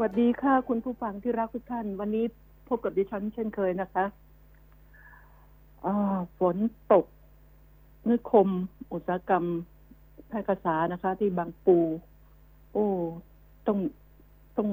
[0.00, 2.24] วัสดีค่ะคุณผู้ฟังที่รักทุกท่าน วันนี้
[2.68, 4.04] พบกับดิฉันเช่นเคยนะคะ
[6.38, 6.56] ฝน
[6.92, 7.04] ตก
[8.08, 8.48] นิคม
[8.92, 9.44] อุตสาหกรรม
[10.28, 11.78] แพร่กษานะคะ ที่บางปู
[12.72, 12.86] โอ้
[13.66, 13.78] ต้อง
[14.56, 14.68] ต้อง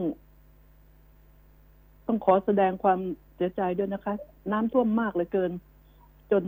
[2.07, 2.99] ต้องขอแสดงความ
[3.35, 4.13] เสียใจด้วยนะคะ
[4.51, 5.51] น้ำท่วมมากเหลือเกิน
[6.31, 6.43] จน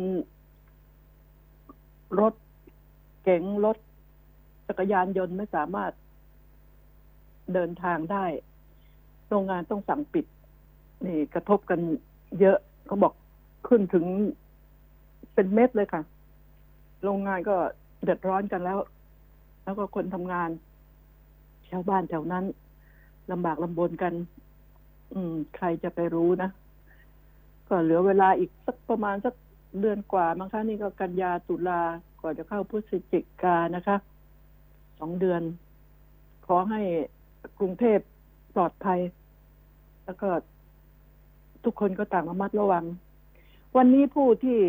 [2.19, 2.33] รถ
[3.23, 3.77] เก๋งรถ
[4.67, 5.91] จักรยานยนต์ไม่สามารถ
[7.53, 8.25] เดินทางได้
[9.31, 10.25] โรงงานต้องสั่งปิด
[11.05, 11.79] นี่กระทบกัน
[12.39, 13.13] เยอะเขาบอก
[13.67, 14.05] ขึ้นถึง
[15.33, 16.01] เป็นเม็ดเลยค่ะ
[17.03, 17.55] โรงงานก็
[18.03, 18.77] เดือดร้อนกันแล้ว
[19.63, 20.49] แล้วก็คนทำงาน
[21.69, 22.45] ชาวบ้านแถวนั้น
[23.31, 24.13] ลำบากลำบนกัน
[25.13, 26.49] อืม ใครจะไปรู้นะ
[27.67, 29.33] ก็เหลือเวลาอีกสักประมาณสัก
[29.79, 31.81] เดือนกว่ามั้งคะนี่ก็กันยาตุลา
[32.21, 33.97] ก่อนจะเข้าพฤศจิกานะคะ
[34.99, 35.41] สองเดือน
[36.45, 36.81] ขอให้
[37.59, 37.99] กรุงเทพ
[38.55, 38.99] ปลอดภัย
[40.05, 40.29] แล้วก็
[41.63, 42.85] ทุกคนก็ต่างระมัดระวัง
[43.77, 44.59] วันนี้ผู้ที่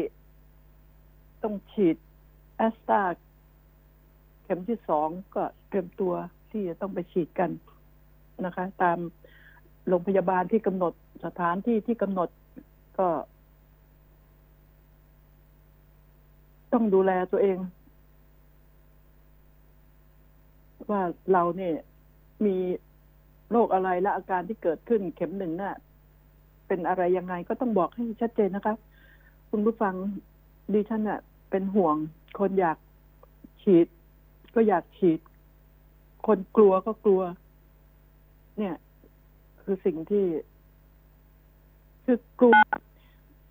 [1.42, 1.96] ต้องฉีด
[2.56, 3.02] แอสตรา
[4.42, 6.12] เข็มที่สองก็เตรียมตัว
[6.50, 7.50] ที่จะต้องไปฉีดกัน
[8.44, 8.98] นะคะ ตาม
[9.88, 10.92] โรงพยาบาลที่กำหนด
[11.24, 12.28] สถานที่ที่กำหนด
[12.98, 13.08] ก็
[16.72, 17.58] ต้องดูแลตัวเอง
[20.90, 21.74] ว่าเราเนี่ย
[22.44, 22.56] มี
[23.52, 25.76] โรคอะไรและอาการที่เกิดขึ้นเข็มหนึ่งน่ะ
[26.68, 28.74] เป็นอะไรยังไงก็ต้องบอกให้ชัดเจนนะคะ
[29.50, 29.94] คุณผู้ฟัง
[30.72, 31.96] ดิฉันน่ะ เป็นห่วง
[32.38, 32.78] คนอยาก
[33.62, 33.86] ฉีด
[34.54, 35.20] ก็อยากฉีด
[36.26, 37.22] คนกลัวก็กลัว
[38.58, 38.74] เนี่ย
[39.62, 40.24] คือสิ่งที่
[42.04, 42.56] คือกลัว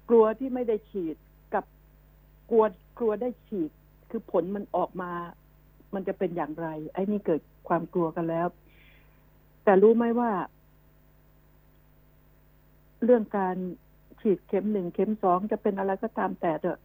[0.09, 1.15] กลัวที่ไม่ได้ฉีด
[1.53, 1.65] กับ
[2.49, 2.63] กลัว
[2.97, 3.71] กลัวได้ฉีด
[4.09, 5.11] คือผลมันออกมา
[5.93, 8.47] มันจะเป็นอย่างไร ไอ้นี่เกิดความกลัวกันแล้ว
[9.63, 10.31] แต่รู้ไหมว่า
[13.03, 13.55] เรื่องการ
[14.21, 16.79] ฉีดเข็มหนึ่งเข็มสองจะเป็นอะไรก็ตามแต่เถอะ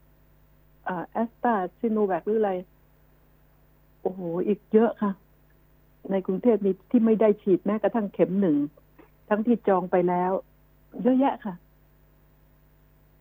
[1.12, 2.52] แอสตราซิโนแวคหรืออะไร
[4.00, 5.12] โอ้โห อีกเยอะค่ะ
[6.10, 8.56] ในกรุงเทพมีที่ไม่ได้ฉีดแม้กระทั่งเข็มหนึ่ง
[9.28, 10.32] ทั้งที่จองไปแล้ว
[11.02, 11.54] เยอะแยะค่ะ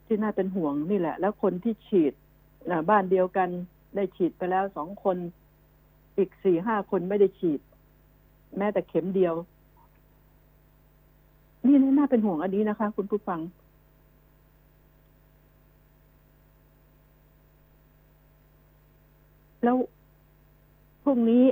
[0.05, 2.13] ที่น่าเป็นห่วงนี่แหละ แล้วคนที่ฉีด
[2.89, 3.49] บ้านเดียวกัน
[3.95, 5.17] ได้ฉีดไปแล้วสองคน
[6.17, 7.59] อีกสี่ห้าคนไม่ได้ฉีด
[8.57, 9.35] แม้แต่เข็มเดียว
[11.65, 13.39] นี่น่าเป็นห่วงอันนี้นะคะ คุณผู้ฟัง
[19.63, 19.77] แล้ว
[21.03, 21.43] พรุ่งนี้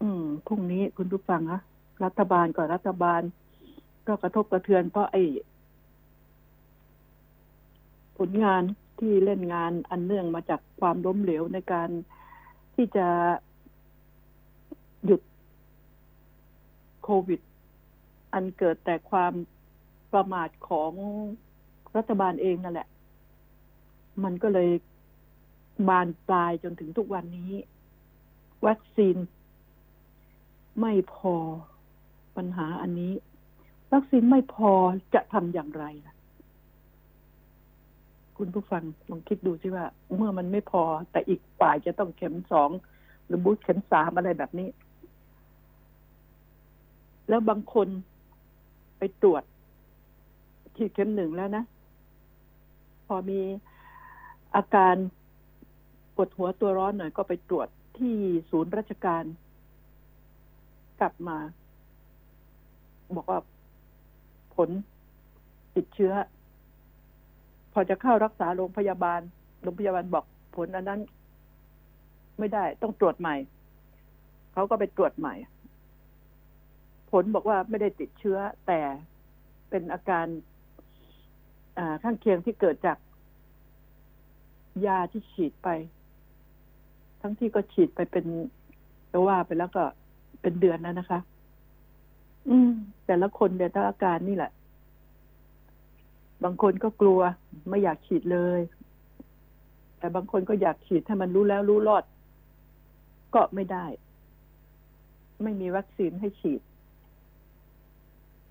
[0.00, 1.60] อืมพรุ่งนี้คุณผู้ฟังอะ
[2.04, 3.22] รัฐบาลก่อนรัฐบาล
[4.06, 5.22] ก็กระทบกระเทือนเพราะไอ้
[8.18, 8.62] ผลงาน
[8.98, 11.88] ที่เล่นงานอันเนื่องมาจากความล้มเหลวในการ
[12.74, 13.06] ที่จะ
[15.06, 15.20] หยุด
[17.10, 17.40] โควิด
[18.34, 19.32] อันเกิดแต่ความ
[20.12, 20.92] ประมาทของ
[21.96, 22.88] รัฐบาลเองนั่นแหละ
[24.24, 24.70] มันก็เลย
[25.88, 27.52] บานปลายจนถึงทุกวันนี้
[28.66, 29.16] วัคซีน
[30.80, 31.34] ไม่พอ
[32.36, 33.12] ปัญหาอันนี้
[33.92, 34.72] วัคซีนไม่พอ
[35.14, 36.14] จะทำอย่างไรล่ะ
[38.38, 39.86] คุณผู้ฟังลองคิดดูสิว่า
[40.16, 42.70] เมื่อมันไม่พอแต่อีกฝ่ายจะต้องเข็มสอง
[43.26, 44.68] หรือบูสเข็มสามอะไรแบบนี้
[47.28, 47.88] แล้วบางคน
[48.98, 49.42] ไปตรวจ
[50.76, 51.64] ฉีดเข็มหนึ่งแล้วนะ
[53.06, 53.40] พอมี
[54.56, 54.94] อาการ
[56.14, 57.68] ปวดหัวตัวร้อนหน่อยก็ไปตรวจ
[57.98, 58.14] ที่
[58.50, 59.24] ศูนย์ราชการ
[61.00, 61.38] กลับมา
[63.16, 63.40] บอกว่า
[64.54, 64.68] ผล
[65.76, 66.14] ติดเชื้อ
[67.72, 69.20] พอจะเข้ารักษาโรงพยาบาล
[69.62, 70.24] โรงพยาบาลบอก
[70.56, 71.00] ผลอันนั้น
[72.38, 73.36] ไม่ได้ต้องตรวจใหม่
[74.52, 75.34] เขาก็ไปตรวจใหม่
[77.10, 78.80] ผลบอกว่าไม่ได้ติดเชื้อแต่
[79.70, 80.26] เป็นอาการ
[82.02, 82.98] ข้างเคียงที่เกิดจาก
[84.86, 85.68] ยาที่ฉีดไป
[87.20, 88.24] ทั้งที่ก็ฉีดไปเป็น
[89.10, 89.84] จะว่าไปแล้วก็
[90.42, 91.20] เป็นเดือนแล้วนะคะ
[92.48, 92.70] อืม
[93.06, 94.52] แต่ละคนเดี๋ยวอาการนี่แหละ
[96.44, 97.20] บางคนก็กลัว
[97.68, 98.60] ไม่อยากฉีดเลย
[99.98, 102.04] แต่บางคนก็อยากฉีดถ้ามันรู้แล้วรู้รอด
[103.34, 103.86] ก็ไม่ได้
[105.42, 106.60] ไม่มีวัคซีนให้ฉีด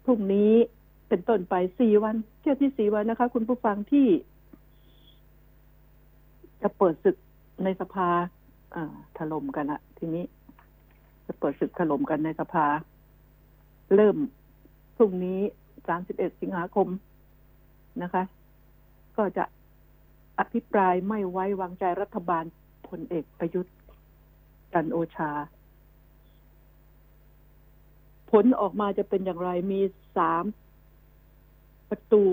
[0.07, 0.51] พรุ่งนี้
[1.09, 4.07] เป็นต้นไปสี่วัน เที่ยวที่สี่วันนะคะ คุณผู้ฟังที่
[6.61, 7.15] จะเปิดศึก
[7.63, 8.09] ในสภา
[8.75, 8.77] อ
[9.17, 10.23] ถล่มกันอะทีนี้
[11.27, 12.65] จะเปิดศึกถล่มกันในสภา
[13.95, 14.17] เริ่ม
[14.97, 15.39] พรุ่งนี้
[15.87, 16.87] สามสิบเอ็ดสิงหาคม
[18.03, 18.23] นะคะ
[19.17, 19.45] ก็จะ
[20.39, 22.43] อภิปรายไม่ไว้วางใจรัฐบาล
[22.87, 23.73] พลเอกประยุทธ์
[24.73, 25.31] จันโอชา
[28.31, 29.79] ผลออกมาจะเป็นอย่างไรมี
[30.17, 30.43] สาม
[31.89, 32.23] ประตู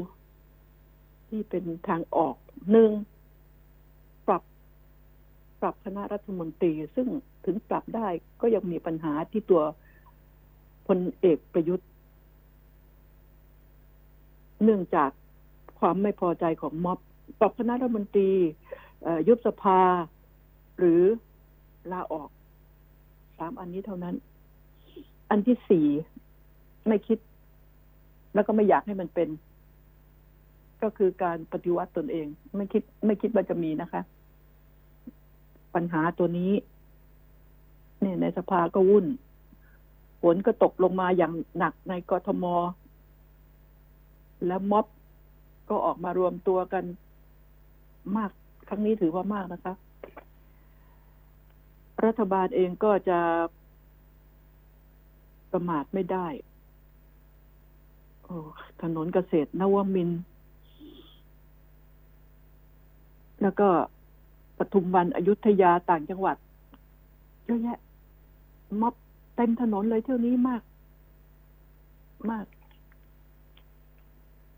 [1.29, 2.35] ที่เป็นทางออก
[2.71, 2.91] หนึ่ง
[4.27, 4.43] ปรับ
[5.61, 7.09] ปรับคณะรัฐมนตรี ซึ่ง
[7.45, 8.07] ถึงปรับได้
[8.41, 9.63] ก็ยังมีปัญหาที่ตัว
[10.87, 11.89] พลเอกประยุทธ์
[14.65, 15.11] เนื่องจาก
[15.79, 16.99] ความไม่พอใจของม็อบ
[17.41, 18.31] ปรับคณะรัฐมนตรี
[19.29, 19.81] ยุบสภา
[20.79, 21.03] หรือ
[21.93, 22.29] ลาออก
[23.39, 24.15] สามอันนี้เท่านั้น
[25.35, 25.87] อันที่สี่
[26.89, 27.19] ไม่คิด
[28.35, 29.29] แล้วก็ไม่อยากให้มันเป็น
[30.83, 32.27] ก็คือการปฏิวัติตนเอง
[32.57, 34.03] ไม่คิด ไม่คิดว่าจะมีนะคะ
[35.75, 36.53] ปัญหาตัวนี้
[38.01, 39.07] เนี่ยในสภาก็วุ่น
[40.23, 42.45] ฝนก็ตกลงมาอย่างหนักในกทม
[44.47, 44.87] แล้วม็อบ
[45.69, 46.85] ก็ออกมารวมตัวกัน
[48.17, 48.31] มาก
[48.69, 49.75] ครั้งนี้ถือว่ามากนะคะ
[52.05, 53.19] รัฐบาลเองก็จะ
[55.55, 56.27] ประมาทไม่ได้
[58.25, 58.37] โอ้
[58.83, 60.11] ถนนเกษตรนวมิน
[63.43, 63.69] แล้วก็
[64.59, 66.37] ปทุมวันอยุธยาต่างจังหวัด
[67.45, 67.79] เยอะแยะ
[68.81, 68.95] ม็อบ
[69.37, 70.63] เต็มถนนเลยเที่ยวนี้มาก
[72.31, 72.47] มาก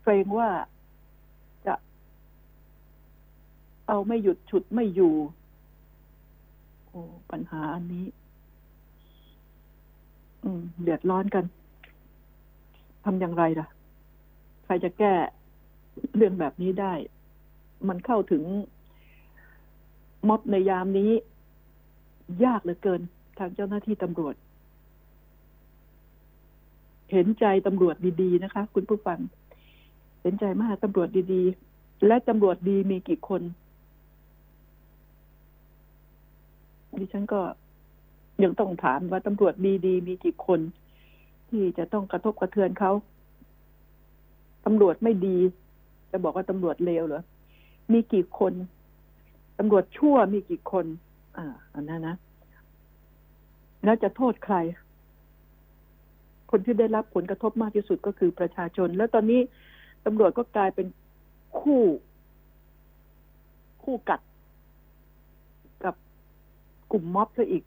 [0.03, 0.49] เกรงว่า
[1.65, 1.75] จะ
[3.87, 5.13] เอาไม่หยุดฉุดไม่อยู่
[6.87, 7.01] โอ้
[7.31, 8.05] ปัญหาอันนี้
[10.83, 11.45] เดือดร้อนกัน
[13.03, 13.67] ทำอย่างไรล่ะ
[14.65, 15.13] ใครจะแก้
[16.15, 16.93] เรื่องแบบนี้ได้
[17.87, 18.43] มันเข้าถึง
[20.27, 21.11] ม็อบในยามนี้
[22.45, 23.01] ยากเหลือเกิน
[23.37, 24.35] ทางเจ้าหน้าที่ตำรวจ
[27.11, 29.19] เห็นใจตำรวจดีๆนะคะ คุณผู้ฟัง
[30.21, 33.41] เห็นใจมากตำรวจดีๆ และตำรวจดีมีกี่คน
[36.99, 37.41] ดิฉันก็
[38.43, 39.53] ยังต้องถามว่าตำรวจ
[39.85, 40.59] ดีๆมีกี่คน
[41.49, 42.91] ที่จะต้องกระทบกระเทือนเขา
[44.65, 45.37] ตำรวจไม่ดี
[46.11, 47.23] จะบอกว่าตำรวจเลวเหรอ
[47.93, 48.53] มีกี่คน
[49.59, 50.85] ตำรวจชั่วมีกี่คน
[51.37, 52.15] อ่าอันนั้นนะ
[53.83, 54.55] แล้วจะโทษใคร
[56.51, 59.41] คนที่ได้รับผลกระทบมากที่สุดก็คือประชาชน แล้วตอนนี้
[60.05, 60.87] ตำรวจก็กลายเป็น
[61.59, 61.81] คู่
[63.83, 64.21] คู่กัด
[65.83, 65.95] กับ
[66.91, 67.63] กลุ่มม็อบซะอีก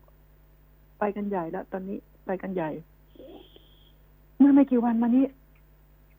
[1.00, 2.70] ไปกันใหญ่แล้วตอนนี้ไปกันใหญ่
[4.38, 5.24] เมื่อไม่กี่วันมานี้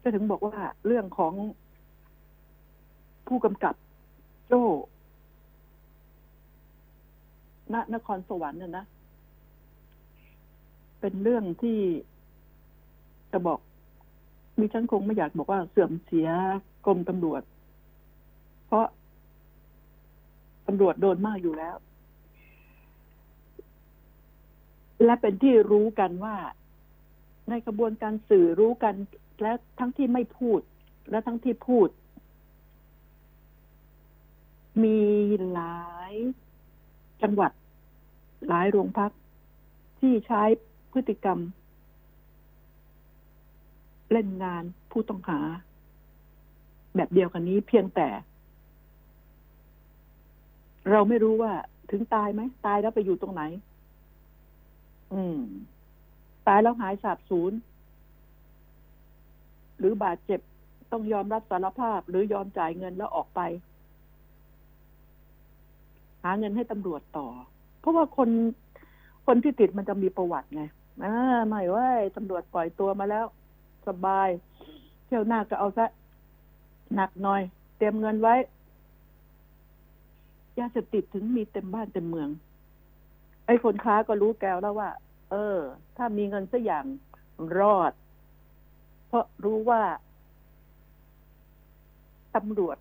[0.01, 0.57] จะถึงบอกว่า
[0.87, 1.33] เรื่องของ
[3.27, 3.75] ผู้กำกับ
[4.47, 4.63] โจ้
[7.73, 8.85] ณนครสวรรค์น่ะนะ
[10.99, 11.79] เป็นเรื่องที่
[13.31, 13.59] จะบอก
[14.59, 16.27] มีฉันคงไม่อยากบอกว่าเสื่อมเสีย
[16.85, 17.41] กรมตำรวจ
[18.67, 18.85] เพราะ
[20.67, 21.75] ตำรวจโดนมากอยู่แล้ว
[25.05, 26.35] และเป็นที่รู้กันว่า
[27.49, 28.95] ในกระบวนการสื่อรู้กัน
[29.41, 30.59] และทั้งที่ไม่พูด
[31.09, 31.87] และทั้งที่พูด
[34.83, 34.99] มี
[35.51, 35.81] หลา
[36.11, 36.13] ย
[37.21, 37.51] จังหวัด
[38.47, 39.11] หลายโรงพัก
[39.99, 40.43] ที่ใช้
[40.91, 41.39] พฤติกรรม
[44.11, 45.39] เล่นงานผู้ต้องหา
[46.95, 48.07] แบบเดียวกันนี้เพียงแต่
[50.89, 51.53] เราไม่รู้ว่า
[51.91, 53.43] ถึงตายไหม ตายแล้วไปอยู่ตรงไหน
[55.13, 55.39] อืม
[56.47, 57.53] ตายแล้วหายสาบสูญ
[59.77, 60.39] หรือบาดเจ็บ
[60.91, 63.41] ต้องยอมรับสารภาพ หรือยอมจ่ายเงินแล้วออกไป
[66.23, 67.27] หาเงินให้ตำรวจต่อ
[67.79, 68.29] เพราะว่าคน
[69.25, 70.63] คนที่ติดมันจะมีประวัติไง
[71.03, 71.13] อ่า
[71.47, 73.25] ไม่ว่าตำรวจปล่อยตัวมาแล้ว
[73.87, 74.29] สบาย
[75.05, 75.85] เที่ยวหน้าก็เอาซะ
[76.95, 77.41] หนักหน่อย
[77.77, 78.35] เตรียมเงินไว้
[80.59, 82.29] ยาเสพติดถึงมีเต็มบ้านเต็มเมือง
[83.51, 84.89] ไอ้คนค้าก็รู้แก้วแล้วว่า
[85.31, 85.57] เออ
[85.97, 86.85] ถ้ามีเงินสักอย่าง
[87.59, 87.93] รอด
[89.07, 89.81] เพราะรู้ว่า
[92.35, 92.77] ตำรวจ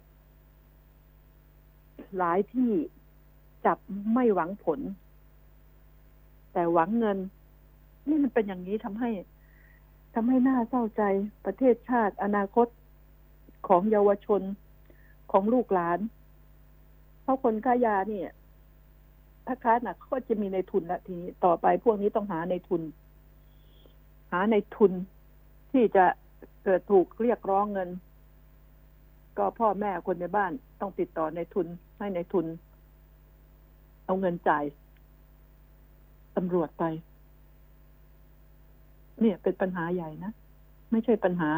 [2.16, 2.72] หลายที่
[3.66, 3.78] จับ
[4.12, 4.80] ไม่หวังผล
[6.52, 7.18] แต่หวังเงิน
[8.08, 9.10] นี่มันเป็นอย่างนี้ทำให้
[10.14, 11.02] ทำให้หน้าเศร้าใจ
[11.44, 12.66] ประเทศชาติอนาคต
[13.68, 14.42] ของเยาวชน
[15.32, 15.98] ของลูกหลาน
[17.22, 18.30] เพราะคนค้ายาเนี่ย
[19.46, 22.82] ถ้าค้าหนักก็จะมีในทุนละทีนี้ต่อไปพวกนี้ต้องหาในทุน
[24.32, 24.92] หาในทุน
[25.72, 26.04] ที่จะ
[26.64, 27.88] เกิดถูกเรียกร้องเงิน
[29.38, 31.66] ก็พ่อแม่คนในบ้านต้องติดต่อในทุน
[31.98, 32.46] ให้ในทุน
[34.04, 34.64] เอาเงินจ่าย
[36.36, 36.84] ตำรวจไป
[39.20, 40.32] เนี่ยเป็นปัญหาใหญ่นะ
[40.90, 41.50] ไม่ใช่ปัญหา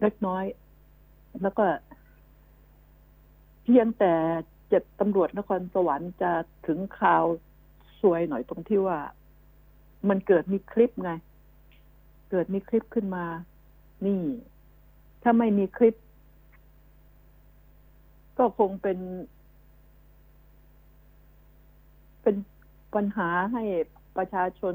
[0.00, 0.44] เล็กน้อย
[1.42, 1.64] แล้วก็
[3.62, 4.12] เพียงแต่
[4.74, 6.32] เจ็ดตำรวจนครสวรรค์จะ
[6.66, 7.24] ถึงข่าว
[8.00, 8.98] สวยหน่อยตรงที่ว่า
[10.08, 11.10] มันเกิดมีคลิปไง
[12.30, 13.24] เกิดมีคลิปขึ้นมา
[14.06, 14.22] นี่
[15.22, 15.94] ถ้าไม่มีคลิป
[18.38, 18.98] ก็คงเป็น
[22.22, 22.36] เป็น
[22.94, 23.62] ปัญหาให้
[24.16, 24.74] ประชาชน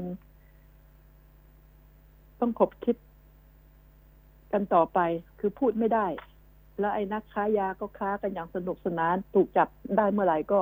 [2.40, 2.96] ต้องขบคิด
[4.52, 4.98] กันต่อไป
[5.38, 6.06] คือพูดไม่ได้
[6.80, 10.60] แล้วไอ้นักค้ายาก็ค้ากันอย่างสนุกสนาน ถูกจับได้เมื่อไหร่ก็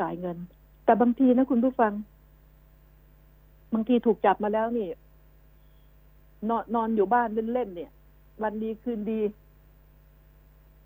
[0.00, 0.36] จ่ายเงิน
[0.84, 1.92] แต่บางทีนะคุณผู้ฟัง
[3.72, 4.88] บางทีถูกจับมาแล้วนี่
[6.48, 7.90] นอนนอนอยู่บ้านเล่นๆเนี่ย
[8.42, 9.20] วันดีคืนดี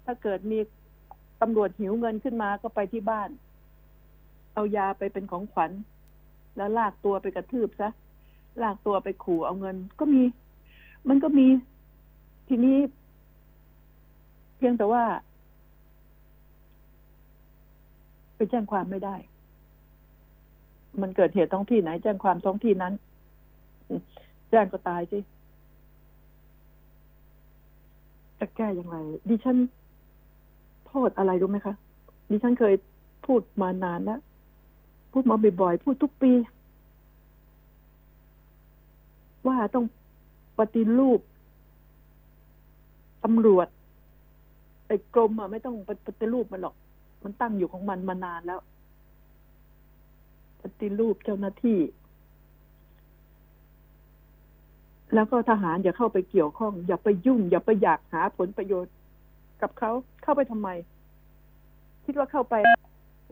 [0.05, 0.59] ถ้าเกิดมี
[1.41, 3.29] ตำรวจหิวเงินขึ้นมาก็ไปที่บ้าน
[4.55, 5.71] เอายาไปเป็นของขวัญ
[6.57, 7.89] แล้วลากตัวไปกระทืบซะ
[8.63, 10.23] ลากตัวไปขู่เอาเงิน ก็มี
[11.09, 11.47] มันก็มี
[12.49, 12.79] ทีนี้
[14.57, 15.05] เพียงแต่ว่า
[18.37, 19.17] ไปแจ้งความไม่ได้
[21.01, 22.93] มันเกิดเหตุท้องที่ไหน แจ้งความท้องที่นั้น
[24.51, 25.19] แจ้งก็ตายสิ
[28.39, 28.97] จะแก้อย่างไร
[29.29, 29.57] ดิฉัน
[30.87, 31.75] โทษอะไรรู้ไหมคะ
[32.31, 32.75] ดิฉันเคย
[33.27, 34.21] พูดมานานแล้ว
[35.13, 36.33] พูดมาบ่อยๆ พูดทุกปี
[39.47, 39.85] ว่าต้อง
[40.59, 41.21] ปฏิรูป
[43.25, 43.69] ตำรวจ
[44.87, 45.77] ไอ้กรมอะไม่ต้อง
[46.07, 46.75] ปฏิรูปมันหรอก
[47.25, 48.61] มันตั้งอยู่ของมันมานานแล้ว
[50.63, 51.79] ปฏิรูปเจ้าหน้าที่
[55.15, 58.95] แล้วก็ทหารอย่าเข้าไปเกี่ยวข้อง อย่าไปยุ่ง อย่าไปอยากหาผลประโยชน์
[59.63, 59.91] กับเขา
[60.23, 60.69] เข้าไปทำไม
[62.05, 62.55] คิดว่าเข้าไป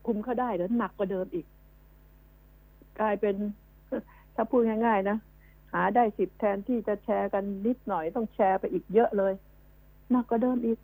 [0.06, 1.46] คุมเขาได้แล้วหนักกว่าเดิมอีก
[3.00, 3.34] กลายเป็น
[4.34, 5.16] ถ้าพูดง่ายๆนะ
[5.72, 9.32] หาได้สิบแทนที่จะแชร์กันนิดหน่อยต้องแชร์ไปอีกเยอะเลย
[10.12, 10.78] หนักกว่าเดิมอีก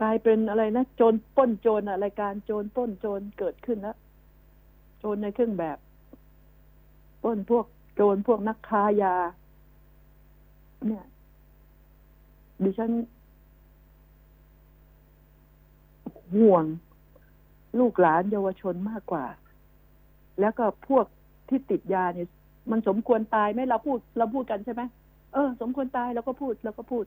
[0.00, 3.96] กลายเป็นอะไรนะโจรป้นโจรอะรายการโจรป้นโจรเกิดขึ้นแล้ว
[4.98, 5.78] โจรในเครื่องแบบ
[7.22, 9.14] ป้นพวกโจรพวกนักค้ายา
[10.86, 11.04] เนี่ย
[12.62, 12.92] ดิฉัน
[16.34, 16.64] ห่วง
[17.78, 19.24] ลูกหลานเยาวชนมากกว่า
[20.40, 21.06] แล้วก็พวก
[21.48, 22.28] ที่ติดยาเนี่ย
[22.70, 24.82] มันสมควรตายไหมเราพูดเราพูดกันใช่ไหม
[25.32, 27.04] เออ สมควรตายเราก็พูดเราก็พูด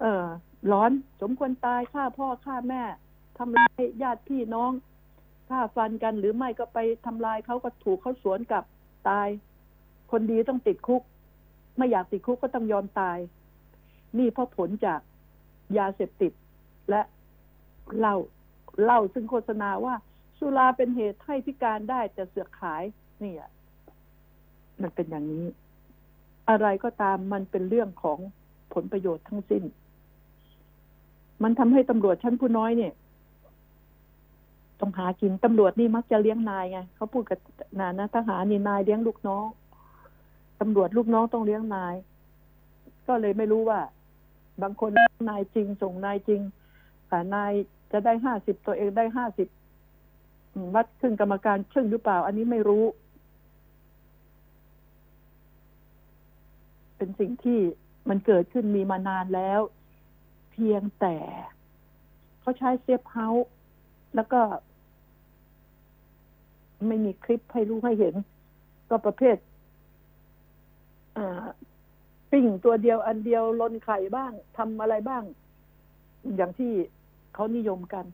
[0.00, 0.24] เออ
[0.72, 2.82] ร้อนสมควรตายฆ่าพ่อฆ่าแม่
[3.38, 4.72] ทำลายญาติพี่น้อง
[5.50, 8.64] ฆ่าฟันกันหรือไม่ก็ไปทำลายเขาก็ถูกเขาสวนกลับ
[9.08, 9.28] ตาย
[10.10, 11.02] คนดีต้องติดคุก
[11.76, 13.18] ไม่อยากติดคุกก็ต้องยอมตาย
[14.18, 15.00] นี่เพราะผลจาก
[15.78, 16.32] ยาเสพติด
[16.90, 17.02] และ
[17.98, 18.16] เหล้า
[18.84, 19.94] เหล้าซึ่งโฆษณาว่า
[20.38, 22.82] สุราเป็นเหตุให้พิการได้แต่เสือกขาย
[23.22, 23.50] นี่อะ
[24.82, 25.46] มันเป็นอย่างนี้
[26.52, 28.18] อะไรก็ตามมันเป็นเรื่องของ
[28.74, 29.62] ผลประโยชน์ทั้งสิ้น
[31.42, 32.92] มันทำให้ตำรวจชั้นผู้น้อยเนี่ย
[34.80, 37.38] ต้องหากินตำรวจนี่มักจะเลี้ยงนายไงเขาพูดกับ
[37.80, 39.46] นานนะทหารนี่นายเลี้ยงลูกน้อง
[40.60, 41.94] ตำรวจลูกน้องต้องเลี้ยงนาย
[43.06, 43.80] ก็เลยไม่รู้ว่า
[44.62, 44.90] บางคน
[45.30, 46.40] นายจริงส่งนายจริง
[47.08, 47.52] แต่นาย
[47.92, 49.48] จะได้ห้าสิบตัวเองได้ห้าสิบ
[50.74, 52.84] วัดขึ้นกรรมการชึ่งหรือเปล่า อันนี้ไม่รู้
[57.02, 57.60] เป็นสิ่งที่
[58.08, 59.60] มันเกิดขึ้นมีมานานแล้ว
[60.52, 61.16] เพียงแต่
[62.40, 63.48] เขาใช้เซฟเฮาส์
[64.14, 64.40] แล้วก็
[66.86, 68.14] ไม่มีคลิปให้รู้ให้เห็น
[68.90, 69.36] ก็ประเภท
[72.30, 75.22] ปิ้งตัวเดียวอันเดียวลนไข่บ้างทำอะไรบ้าง
[76.36, 76.72] อย่างที่
[77.34, 78.04] เขานิยมกัน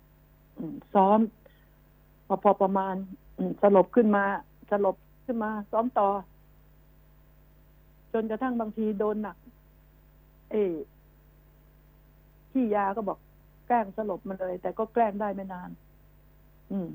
[0.95, 1.19] ซ้อม
[2.27, 2.95] พอพอประมาณ
[3.63, 4.25] สลบขึ้นมา
[4.71, 6.09] สลบขึ้นมา ซ้อมต่อ
[8.13, 9.37] จนกระทั่งบางทีโดนหนัก
[10.53, 10.57] เอ
[12.53, 13.19] ที่ยาก็บอก
[13.67, 15.71] แกล้งสลบมันเลย แต่ก็แกล้งได้ไม่นาน
[16.71, 16.89] อืม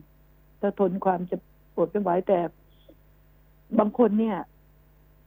[0.60, 1.38] แต่ทนความจะ
[1.75, 2.39] ปวดไม่ไหวแต่
[3.79, 4.38] บางคนเนี่ย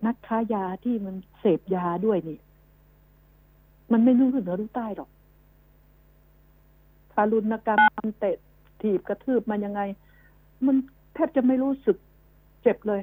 [0.07, 2.39] นักค้ายาที่มันเสพยาด้วยนี่
[3.93, 5.11] มันไม่รู้เหนือรู้ใต้หรอก
[7.13, 8.37] ทารุณกรรมทำเตะ
[8.81, 9.81] ถีบกระทืบมันยังไง
[10.67, 10.77] มัน
[11.15, 11.97] แทบจะไม่รู้สึก
[12.63, 13.01] เจ็บเลย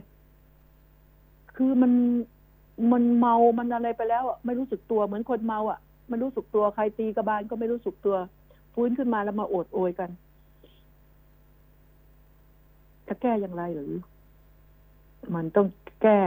[1.56, 1.92] คือมัน
[2.92, 5.80] มันเมามันอะไรไปแล้วไม่รู้สึกตัวเหมือนคนเมาอะ
[6.12, 8.15] มันรู้สึกตัวใครตีกระบาลก็ไม่รู้สึกตัว
[8.74, 10.10] ฟื้นขึ้นมาแล้วมาโอดโอยกัน
[13.08, 13.94] จะแก้อย่างไรหรือ
[15.36, 15.68] มันต้อง
[16.01, 16.22] แก้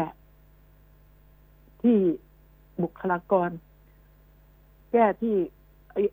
[1.83, 1.99] ที่
[2.83, 3.51] บุคลากร
[4.93, 5.35] แก้ที่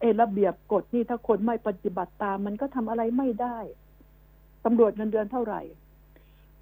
[0.02, 3.58] ไอ้ระเบียบกฎนี่ถ้าคนไม่ปฏิบัติตาม มันก็ทำอะไรไม่ได้
[4.66, 5.62] ตำรวจเงินเดือนเท่าไหร่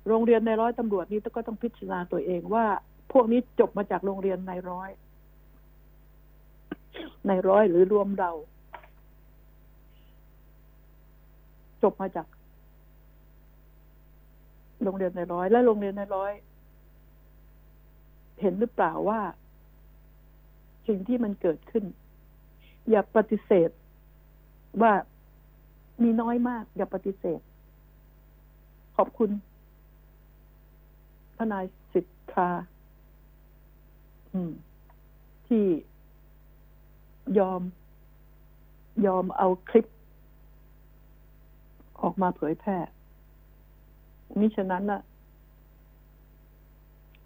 [0.08, 2.66] โรงเรียนในร้อยตำรวจนี่ก็ต้องพิจารณาตัวเองว่า
[3.12, 4.89] พวกนี้จบมาจากโรงเรียนในร้อย
[7.27, 8.32] ในร้อยหรือรวมเรา
[11.84, 12.27] จบมาจาก
[14.84, 16.32] โรงเรียนในร้อย และโรงเรียนในร้อย
[18.41, 19.20] เห็นหรือเปล่าว่า
[20.88, 21.84] สิ่งที่มันเกิดขึ้น
[22.89, 23.70] อย่าปฏิเสธ
[24.82, 24.94] ว่า
[26.03, 27.41] มีน้อยมาก อย่าปฏิเสธ
[28.98, 29.30] ขอบคุณ
[31.38, 32.50] ทนายสิทธา
[35.48, 35.66] ที่
[37.40, 37.62] ยอม
[39.06, 39.86] ยอมเอาคลิป
[42.02, 42.78] ออกมาเผยแพร่
[44.40, 45.02] มิฉะนั้นน่ะ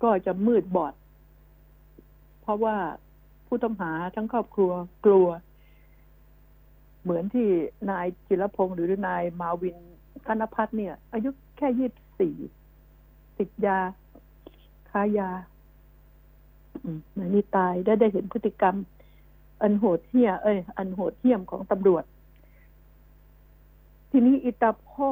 [0.03, 0.93] ก็จะมืดบอด
[2.41, 2.75] เพราะว่า
[3.47, 4.71] ผู้ต้องหาทั้งครอบครัว
[5.05, 5.27] กลัว
[7.03, 7.47] เหมือนที่
[7.89, 9.77] นายจิรพงศ์หรือนายมาวิน
[10.25, 12.35] ธนพัฒน์เนี่ย อายุแค่ยี่สิบสี่
[13.37, 13.79] ติดยา
[14.89, 15.29] ค้ายา
[17.15, 18.75] ในนี่ตายได้ได้เห็นพฤติกรรม
[19.61, 22.03] อันโหดเหี้ยเอ้ย อันโหดเหี้ยมของตำรวจ
[24.11, 25.11] ทีนี้อิตาพ่อ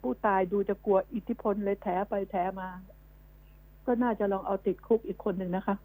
[0.00, 2.68] ผู้ตายดูจะกลัวอิทธิพลเลยแถไปแถมา
[3.86, 5.76] ก็น่าจะลองเอาติดคุกอีกคนหนึ่งนะคะ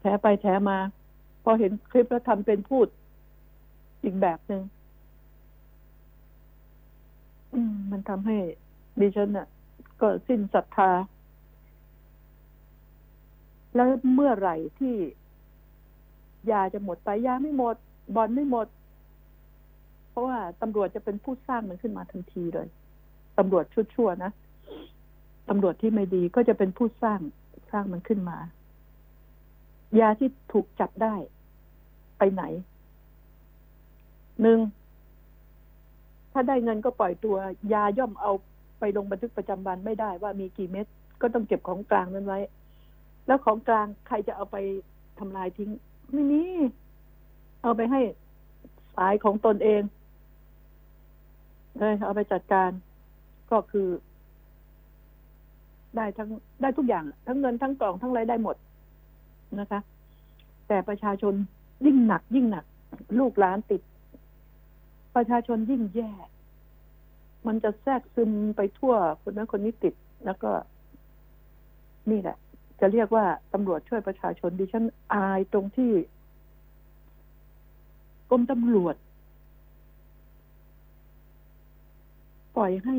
[0.00, 0.78] แถไปแถมา
[1.44, 2.86] พอเห็นคลิปแล้วทำเป็นพูด
[4.04, 8.36] อีกแบบหนึง่งมมันทำให้
[9.00, 9.46] ดิฉันน่ะ
[10.00, 10.90] ก็สิ้นศรัทธา
[13.74, 14.94] แล้วเมื่อไหร่ที่
[16.50, 17.76] ยาจะหมดไปยาไม่หมด
[18.14, 18.66] บอลไม่หมด
[20.10, 22.68] เพราะว่าตำรวจจะเป็นผู้สร้างมันขึ้นมาทันทีเลย
[23.38, 24.30] ตำรวจชั่วๆนะ
[25.48, 27.20] ตำรวจที่ไม่ดีก็จะเป็นผู้สร้าง
[27.72, 28.38] สร้างมันขึ้นมา
[30.00, 31.14] ยาที่ถูกจับได้
[32.18, 32.42] ไปไหน
[34.42, 34.58] หนึ่ง
[36.32, 37.36] ถ้าได้เงินก็ปล่อยตัว
[37.72, 38.32] ยาย่อมเอา
[38.78, 40.86] ไปลงบันทึกประจำวันไม่ได้ว่ามีกี่เม็ด
[41.20, 42.40] ก็ต้องเก็บของกลางนั้นไว้
[43.30, 44.56] แล้วของกลางใครจะเอาไป
[45.18, 45.70] ทำลายทิ้ง
[46.12, 46.42] ไม่มี
[47.62, 48.00] เอาไปให้
[48.96, 49.82] สายของตนเอง
[51.78, 52.70] เลยเอาไปจัดการ
[53.50, 53.88] ก็คือ
[55.96, 56.28] ได้ทั้ง
[56.60, 58.56] ได้ทุกอย่าง ทั้งเงินทั้งกล่องทั้งไรได้หมด
[59.60, 59.80] นะคะ
[60.68, 61.34] แต่ประชาชน
[61.86, 62.64] ยิ่งหนัก ยิ่งหนัก
[63.18, 63.82] ลูกหลานติด
[65.16, 66.10] ประชาชนยิ่งแย่
[67.46, 69.94] มันจะแทรกซึมไปทั่วคนนั้นคนนี้ติด
[70.26, 70.50] แล้วก็
[72.12, 72.38] นี่แหละ
[72.80, 75.92] จะเรียกว่าตำรวจช่วยประชาชนดิฉันอายตรงที่
[78.30, 78.96] กรมตำรวจ
[82.56, 82.96] ปล่อยให้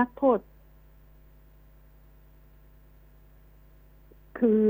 [0.00, 0.38] นักโทษ
[4.38, 4.60] คือ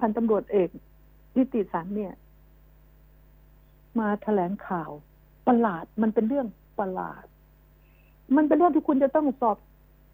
[0.00, 0.68] พันตำรวจเอก
[1.36, 2.14] นิติสันเนี่ย
[3.98, 4.90] มาแถลงข่าว
[5.46, 6.46] ประหลาด มันเป็นเรื่อง
[6.78, 7.24] ประหลาด
[8.36, 9.58] มันเป็นเรื่องที่คุณจะต้องสอบ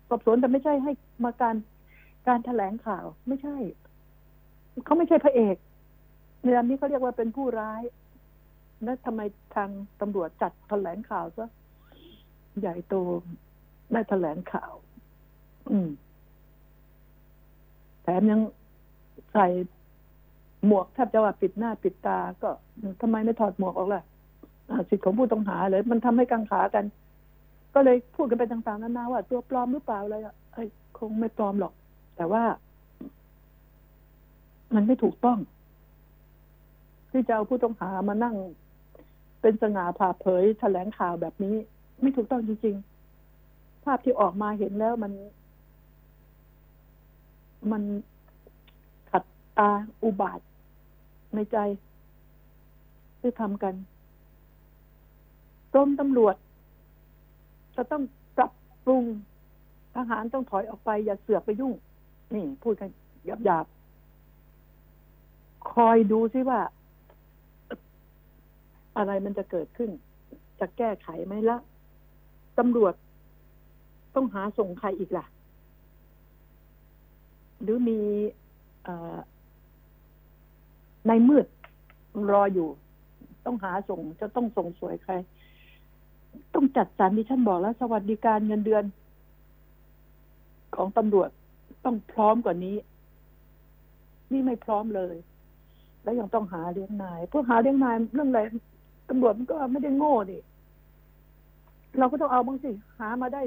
[0.09, 0.93] สอบสวนแต่ไม่ใช่ให้
[1.25, 1.57] มาการ
[2.29, 3.57] การแถลงข่าวไม่ใช่
[4.85, 5.57] เขาไม่ใช่พระเอก
[6.43, 7.83] ในอันนี้เขาเรียกว่าเป็นผู้ร้าย
[8.85, 9.21] แล้วทำไม
[9.55, 11.49] ทางตำรวจจัดแถลงข่าวซะ
[12.61, 12.95] ใหญ่โต
[13.93, 14.73] ได้แถลงข่าว
[15.71, 15.89] อืม
[18.03, 18.41] แถมยัง
[19.33, 19.47] ใส่
[20.67, 22.51] หมวกแทบจะว่าปิดหน้าปิดตา ก็
[23.01, 24.03] ทำไมไม่ถอดหมวกออกล่ะ
[24.89, 26.85] สิทธิของผู้ต้องหาเลย มันทำให้กังขากัน
[27.75, 30.35] ก็เลยพูดกันไปต่างๆนานาว่า ตัวปลอมหรือเปล่าอะไรอะ
[30.99, 31.73] คงไม่ปลอมหรอก
[32.17, 32.45] แต่ว่า
[34.75, 35.39] มันไม่ถูกต้อง
[37.11, 38.37] ที่จะเอาผู้ต้องหามานั่ง
[39.41, 41.57] เป็นสง่าผ่าเผยแถลงข่าวแบบนี้
[42.01, 45.13] ไม่ถูกต้องจริงๆ ภาพที่ออกมาเห็นแล้วมัน
[47.73, 47.83] มัน
[49.11, 49.25] ขัด
[49.59, 49.71] ตา
[50.03, 50.41] อุบาท
[51.35, 51.59] ในใจ
[53.21, 53.75] ที่ทำกัน
[55.73, 56.37] กรมตำรวจ
[57.77, 58.03] จะต้อง
[58.37, 58.53] ปรับ
[58.85, 59.05] ปรุง
[59.97, 61.73] ทหารต้องถอยออกไป อย่าเสือกไปยุ่ง
[62.35, 62.91] นี่ พูดกัน
[63.45, 66.61] หยาบๆคอยดูซิว่า
[68.97, 69.91] อะไรมันจะเกิดขึ้น
[70.61, 71.57] จะแก้ไขไหมละ
[72.59, 72.95] ตำรวจ
[74.15, 75.27] ต้องหาส่งใครอีกล่ะ
[77.63, 77.99] หรือมี
[81.09, 81.47] ในมืด
[82.33, 82.69] รออยู่
[83.47, 85.15] ต้องหาส่งจะต้องส่งสวยใคร
[86.55, 88.85] ต้องจัดสรรที่ฉันบอกแล้ว สวัสดิการเงินเดือน
[90.77, 91.31] ของตำรวจ
[91.85, 92.77] ต้องพร้อมกว่านี้
[94.33, 95.17] นี่ไม่พร้อมเลย
[96.03, 98.41] แล้วยังต้องหาเลี้ยงนายพวกหาเลี้ยงนายเรื่องอะไร
[99.11, 100.39] ตำรวจมันก็ไม่ได้โง่ดิ
[101.99, 103.43] เราก็ต้องเอาบ้างสิหามาได้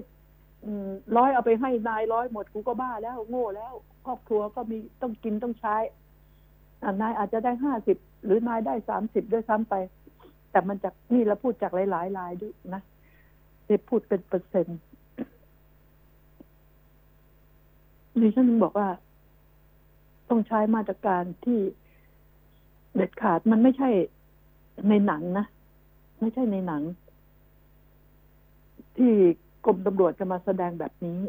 [1.17, 3.73] ร้อยเอาไปให้นายร้อยหมดกูก็บ้าแล้ว โง่แล้ว
[4.05, 5.77] ครอบครัวก็มีต้องกินต้องใช้
[7.01, 9.75] นายอาจจะได้ห้าสิบหรือนายได้สามสิบด้วยซ้ำไป
[10.51, 12.81] แต่มันจากนี่เราพูดจากหลายๆรายด้วยนะ
[13.65, 14.79] เดพูดเป็นเปอร์เซ็นต์
[18.21, 18.89] ดิฉันนึงบอกว่า
[20.29, 21.59] ต้องใช้มาตรการที่
[22.95, 23.89] เด็ดขาดมันไม่ใช่
[24.89, 25.45] ในหนังนะ
[26.21, 26.81] ไม่ใช่ในหนัง
[28.97, 29.13] ที่
[29.65, 31.19] กรมตำรวจจะมาแสดงแบบนี้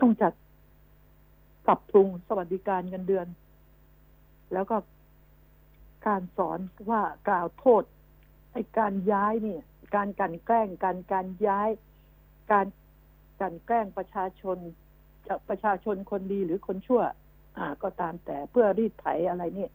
[0.00, 0.32] ต้องจัด
[1.66, 3.26] ปรับปรุงสวัสดิการเงินเดือน
[4.52, 4.76] แล้วก็
[6.06, 6.58] การสอน
[6.90, 7.82] ว่ากล่าวโทษ
[8.52, 9.62] ไอ้การย้ายเนี่ย
[9.94, 11.68] การกันแกล้งการการย้าย
[12.52, 12.66] การ
[13.40, 14.58] กันแกล้งประชาชน
[15.26, 17.02] จะประชาชนคนดีหรือคนชั่ว
[17.58, 19.70] อ่า ก็ตามแต่เพื่อรีดไถอะไรเนี่ย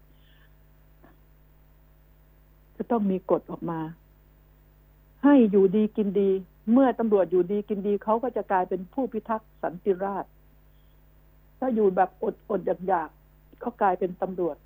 [2.78, 3.80] จะต้องมีกฎออกมา
[5.24, 6.30] ให้อยู่ดีกินดี
[6.72, 10.32] เมื่อตำรวจอยู่ดีกินดีเขาก็จะกลายเป็นผู้พิทักษ์สันติราษฎร์
[11.60, 13.10] ถ้าอยู่แบบอดอดอยากอยาก
[13.64, 14.58] ก็กลายเป็นตำรวจ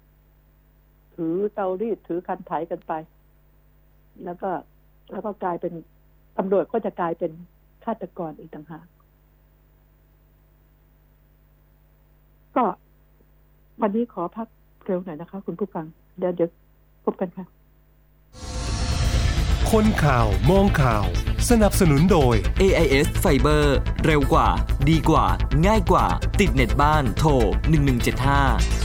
[1.16, 2.94] ถือเตารีดถือคันไถกันไป
[4.24, 4.50] แล้วก็
[5.12, 5.74] แล้วก็กลายเป็น
[6.38, 7.32] ตำรวจก็จะกลายเป็น
[7.86, 8.86] ฆาตกรอีกต่างหาก
[12.56, 12.66] ก็
[13.82, 14.48] วันนี้ขอพัก
[14.86, 15.86] เร็วหน่อยนะคะ คุณผู้ฟัง
[16.18, 16.50] เดี๋ยวเดี๋ยว
[17.06, 17.46] พบกันค่ะ
[19.72, 21.06] คนข่าวมองข่าว
[21.50, 23.64] สนับสนุนโดย AIS Fiber
[24.06, 24.48] เร็วกว่า
[24.90, 25.26] ดีกว่า
[25.66, 26.06] ง่ายกว่า
[26.40, 27.30] ติดเน็ตบ้านโทร
[27.92, 28.85] 1175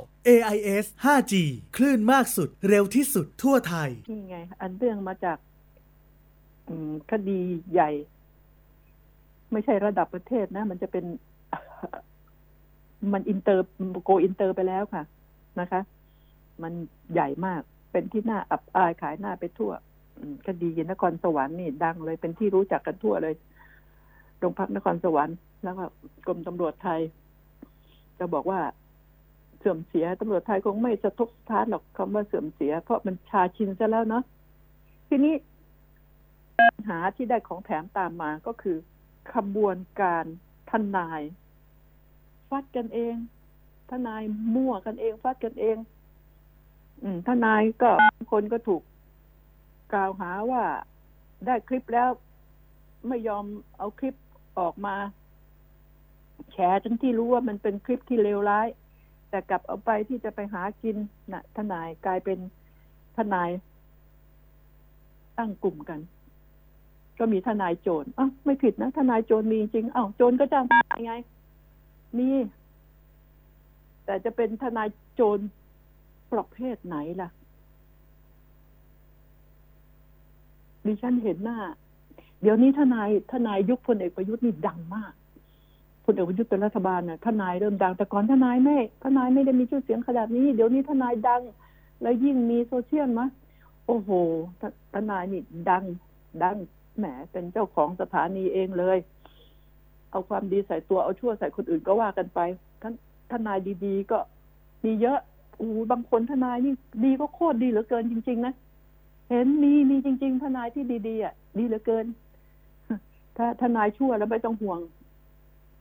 [0.27, 1.33] AIS 5G
[1.75, 5.37] คลื่นมากสุดเร็วที่สุดทั่วไทย นี่ไง อันเรื่องมาจาก
[7.11, 7.39] คดี
[7.73, 7.91] ใหญ่
[9.51, 11.05] ไม่ใช่ระดับประเทศนะ มันจะเป็น
[13.13, 15.03] มัน inter go inter ไปแล้วค่ะ
[15.59, 15.81] นะคะ
[16.63, 16.73] มัน
[17.13, 17.61] ใหญ่มาก
[17.91, 19.71] เป็นที่น่าอับอายขายหน้าไปทั่ว
[20.47, 23.35] คดีนครสวรรค์นี่ดังเลยเป็นที่รู้จักกันทั่วเลย
[24.39, 25.83] โรงพักนครสวรรค์แล้วก็
[26.27, 26.99] กรมตำรวจไทย
[28.19, 28.59] จะบอกว่า
[29.61, 34.23] เสื่อมเสียตำรวจไทยคงไม่สะทกสะท้านหรอกคำว่าเสื่อมเสีย เพราะมันชาชินซะแล้วเนาะ
[35.07, 35.33] ทีนี้
[36.57, 38.77] ปัญหาที่ได้ของแถมตามมาก็คือ
[39.33, 40.25] ขบวนการ
[40.71, 41.21] ทนาย
[42.49, 43.15] ฟัดกันเอง
[43.91, 44.23] ทนาย
[44.55, 45.77] มั่วกันเองฟัดกันเอง
[47.03, 48.81] อืมทนายก็บางคนก็ถูก
[49.93, 50.63] กล่าวหาว่า
[51.45, 52.09] ได้คลิปแล้ว
[53.07, 53.45] ไม่ยอม
[53.77, 54.15] เอาคลิป
[54.59, 54.95] ออกมา
[56.51, 58.67] แฉทั้งที่รู้ว่ามันเป็นคลิปที่เลวร้าย
[59.31, 60.97] แต่กลับเอาไปที่จะไปหากิน
[61.33, 62.39] นะทนายกลายเป็น
[63.17, 63.49] ทนาย
[65.37, 65.99] ตั้งกลุ่มกัน
[67.19, 71.13] ก็มีทนายโจรอ้าวไม่ผิดนะทนายโจรมีจริงอ้าวโจรก็จ้างทนายไง
[72.17, 72.29] มี
[74.05, 75.39] แต่จะเป็นทนายโจร
[76.31, 77.29] ประเภทไหนล่ะ
[80.85, 81.59] ดิฉันเห็นหน้า
[82.41, 85.13] เดี๋ยวนี้ทนายทนายยุคพลเอกประยุทธ์นี่ดังมาก
[86.11, 91.41] ลเอกประยุทธ์เป็นรัฐบาลน่ะทนายเริ่มดัง แต่ก่อนทนายไม่ทนายไม่ได้มีชื่อเสียงขนาดนี้ เดี๋ยวนี้ทนายดัง
[92.01, 93.27] แล้วยิ่งมีโซเชียลมะ
[93.87, 94.09] โอ้โห
[94.61, 95.83] ททนายนี่ดัง
[96.43, 96.55] ดัง
[96.97, 98.97] แหมเป็นเจ้าของสถานีเองเลย
[100.11, 102.39] เอาความดีใส่ตัวเอาชั่วใส่คนอื่นก็ว่ากันไป
[102.81, 102.93] ท่าน
[103.31, 104.19] ทนายดีๆก็
[104.85, 105.19] มีเยอะ
[105.59, 106.73] อู้บางคนทนายนี่
[107.05, 108.53] ดีก็โคตรดีเหลือเกินจริง ๆ นะ
[109.29, 112.05] เห็นมีมีจริง ๆ ทนายที่ดีๆอะดีเหลือเกิน
[113.37, 114.79] ถ้าทนายชั่วแล้วไม่ต้องห่วง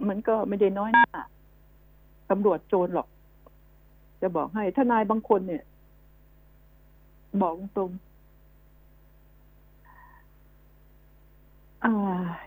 [0.08, 1.08] มันก็ไม่ได้น้อยหน้า
[2.30, 3.08] ตำรวจโจรหรอก
[4.20, 5.64] จะบอกให้ทนายบางคนเนี่ย
[7.42, 7.90] บอกตรง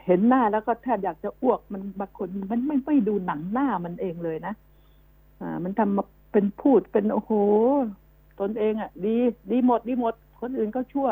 [0.06, 4.54] เห็นหน้าแล้วก็แทบอยากจะอ้วกมันบางคนมันไม่ไม่ดูหนังหน้ามันเองเลยนะ
[5.42, 7.32] อ่า มันทำมาเป็นพูดเป็นโอ้โห
[8.39, 9.16] ตนเองอะ ดี
[9.52, 11.10] ดีหมดดีหมด คนอื่นก็ชั่ว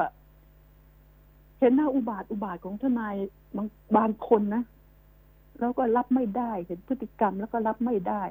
[1.60, 3.16] เห็นหน้าอุบาทอุบาทของทนาย
[3.56, 4.64] บางบางคนนะ
[5.60, 8.24] แล้วก็รับไม่ได้เห็นพฤติกรรมแล้วก็รับไม่ได้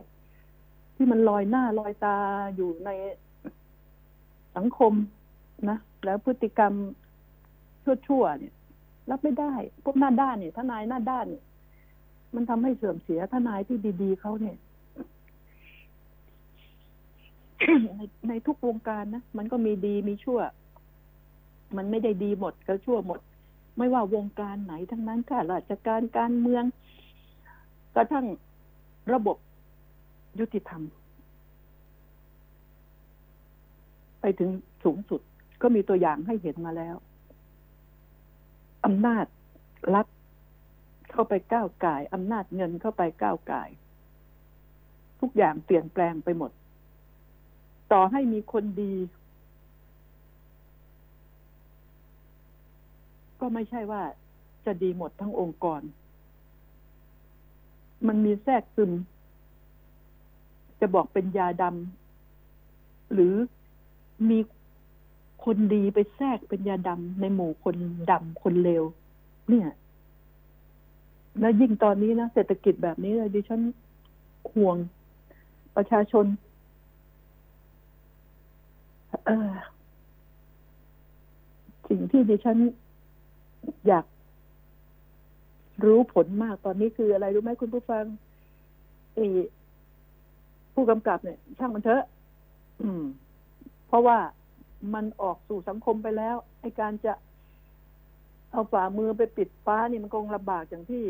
[0.96, 2.16] ที่มันลอยหน้าลอยตา
[2.56, 2.90] อยู่ใน
[4.56, 4.92] สังคม
[5.70, 6.72] นะแล้วพฤติกรรม
[7.84, 8.54] ชั่วๆเนี่ย
[9.10, 9.54] รับไม่ได้
[9.84, 11.44] พวกหน้าด้านเนี่ยทนายหน้าด้านเนี่ย
[12.34, 14.56] มันทำให้เสื่อมเสียทนายที่ดีๆเขาเนี่ย
[17.96, 20.40] ในในทุกวงการนะมันก็มีดีมีชั่ว
[21.76, 23.20] มันไม่ได้ดีหมดก็ชั่วหมด
[23.78, 26.64] ไม่ว่าวงการไหนทั้งนั้นค่ะราชการการเมือง
[27.94, 28.26] กระทั่ง
[29.12, 29.36] ระบบ
[30.38, 30.82] ยุติธรรม
[34.20, 34.50] ไปถึง
[34.84, 35.20] สูงสุด
[35.62, 36.96] ก็มีตัวอย่างให้เห็นมาแล้ว
[38.84, 39.26] อำนาจ
[39.94, 40.06] รัฐ
[41.10, 43.64] เข้าไปก้าวไก่อำนาจเงินเข้าไปก้าวไก่
[45.20, 46.50] ทุกอย่างเปลี่ยนแปลงไปหมด
[47.92, 48.94] ต่อให้มีคนดี
[53.40, 54.02] ก็ไม่ใช่ว่า
[54.66, 55.80] จะดีหมดทั้งองค์กร
[58.06, 58.90] มันมีแทรกซึม
[60.80, 63.34] จะบอกเป็นยาดำหรือ
[64.30, 64.38] มี
[65.44, 67.76] คนดีไปแทรกเป็นยาดำในหมู่คน
[68.10, 68.84] ดำคนเลว
[69.48, 69.68] เนี่ย
[71.40, 73.60] แล้วยิ่งตอนนี้นะเศรษฐกิจแบบนี้เลยดิฉัน
[74.52, 74.76] ห่วง
[75.76, 76.26] ประชาชน
[79.24, 79.52] เออ
[81.88, 82.58] สิ่งที่ดิฉัน
[83.86, 84.04] อยาก
[85.84, 88.04] รู้ผลมากตอนนี้คืออะไรรู้ไหมคุณผู้ฟัง
[90.74, 92.04] ผู้กำกับเนี่ย ช่างมันเถอะ
[92.82, 93.04] อืม
[93.88, 94.18] เพราะว่า
[94.94, 97.12] มันออกสู่สังคมไปแล้วไอการจะ
[98.52, 101.04] เอาฝ่ามือไปปิดฟ้านี่มันคงลำบากอย่างที่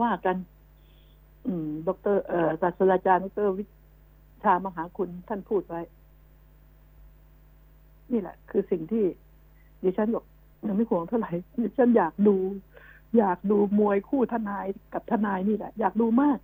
[0.00, 0.36] ว่ากัน
[1.46, 3.64] อืมดรเอศาสตราจารย์ดรวิ
[4.42, 5.80] ชามหาคุณท่านพูดไว้
[8.12, 9.04] นี่แหละ คือสิ่งที่
[9.82, 10.24] ดิฉันบอก
[10.66, 11.32] ยังไม่ห่วงเท่าไหร่
[11.76, 12.36] ฉันอยากดู
[13.18, 16.38] อยากดูมวยคู่ทนายกับทนายนี่แหละ อยากดูมาก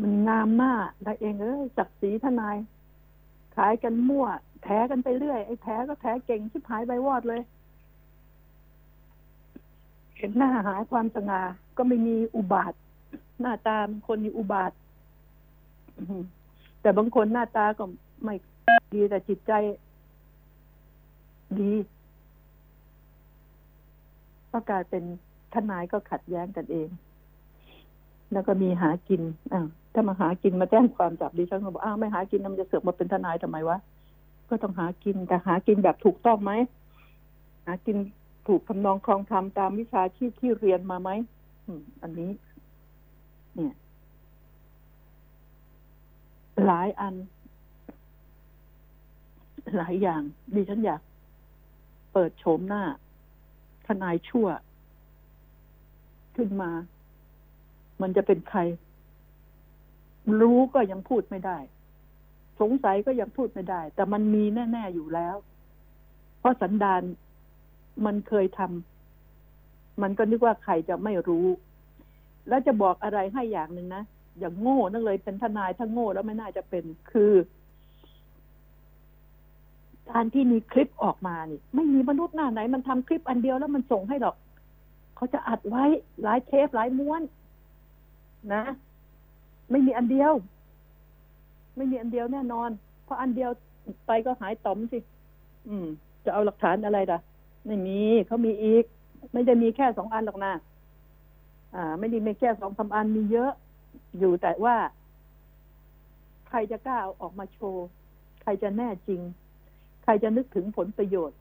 [0.00, 0.72] มันงามหน้า
[1.04, 2.56] ได้เองเอ้ยจักสีทนาย
[3.56, 4.26] ขายกันมั่ว
[4.64, 7.42] แท้กันไปเรื่อยไอ้แท้ก็แท้เก่งชิบหายใบวอดเลย
[10.16, 11.42] เห็นหน้าหาความสง่า
[11.76, 12.72] ก็ไม่มีอุบาท
[13.40, 14.72] หน้าตาคนมีอุบาท
[15.98, 16.22] อืม
[16.80, 17.84] แต่บางคนหน้าตาก็
[18.22, 18.34] ไม่
[18.94, 19.52] ดีแต่จิตใจ
[21.60, 21.72] ดี
[24.54, 25.04] ก็กลายเป็น
[25.54, 26.88] ทนายก็ขัดแย้งกันเอง
[28.32, 33.78] แล้วก็มีหากินอ่าถ้ามาหากินมาแจ้งความจับดิฉันก็บอกอ้าวไม่หากินแล้วมันจะเสือกมาเป็นทนายทำไมวะ
[34.48, 36.52] ก็ต้องหากินแต่หากินแบบถูกต้องไหม
[37.66, 37.96] หากิน
[38.48, 41.10] ถูกทำนองครองธรรมตามวิชาชีพที่เรียนมาไหม
[42.02, 42.30] อันนี้
[43.54, 43.74] เนี่ย
[46.66, 47.14] หลายอัน
[49.76, 50.22] หลายอย่าง
[50.54, 51.00] ดิฉันอยาก
[52.12, 52.82] เปิดโฉมหน้า
[53.86, 54.48] ทนายชั่ว
[56.36, 56.70] ขึ้นมา
[58.02, 58.60] มันจะเป็นใคร
[60.40, 61.58] รู้ก็ยังพูดไม่ได้
[62.60, 65.36] สงสัยก็ยังพูดไม่ได้ แต่มันมีแน่ ๆอยู่แล้ว
[66.38, 67.02] เพราะสันดาน
[68.06, 71.46] มันเคยทำมันก็นึกว่าใครจะไม่รู้
[72.48, 74.02] แล้วจะบอกอะไรให้อย่างหนึ่งนะ
[74.38, 77.32] อย่างโง่นั่นเลยเป็นทนายถ้าโง่แล้วไม่น่าจะเป็นคือ
[80.10, 84.36] การที่มีคลิปออกมานี่ ไม่มีมนุษย์หน้าไหน มันทำคลิปอันเดียวแล้วมันส่งให้หรอก
[85.16, 85.84] เขาจะอัดไว้
[86.22, 87.22] หลายเทปหลายม้วน
[88.54, 88.62] นะ
[89.70, 90.32] ไม่มีอันเดียว
[91.76, 92.70] ไม่มีอันเดียวแน่นอน
[93.04, 93.50] เพราะอันเดียว
[94.06, 94.98] ไปก็หายต่อมสิ
[95.68, 95.86] อืม
[96.24, 97.18] จะเอาหลักฐานอะไรล่ะ
[97.66, 98.84] ไม่มีเขามีอีก
[99.32, 100.52] ไม่ได้มีแค่สองอันหรอกนะ
[101.74, 103.52] อ่า ไม่ได้มีแค่สองสาอันมีเยอะ
[104.18, 104.76] อยู่แต่ว่า
[106.48, 107.86] ใครจะกล้าเอาออกมาโชว์
[108.42, 109.20] ใครจะแน่จริง
[110.04, 111.38] ใครจะนึกถึงผลประโยชน์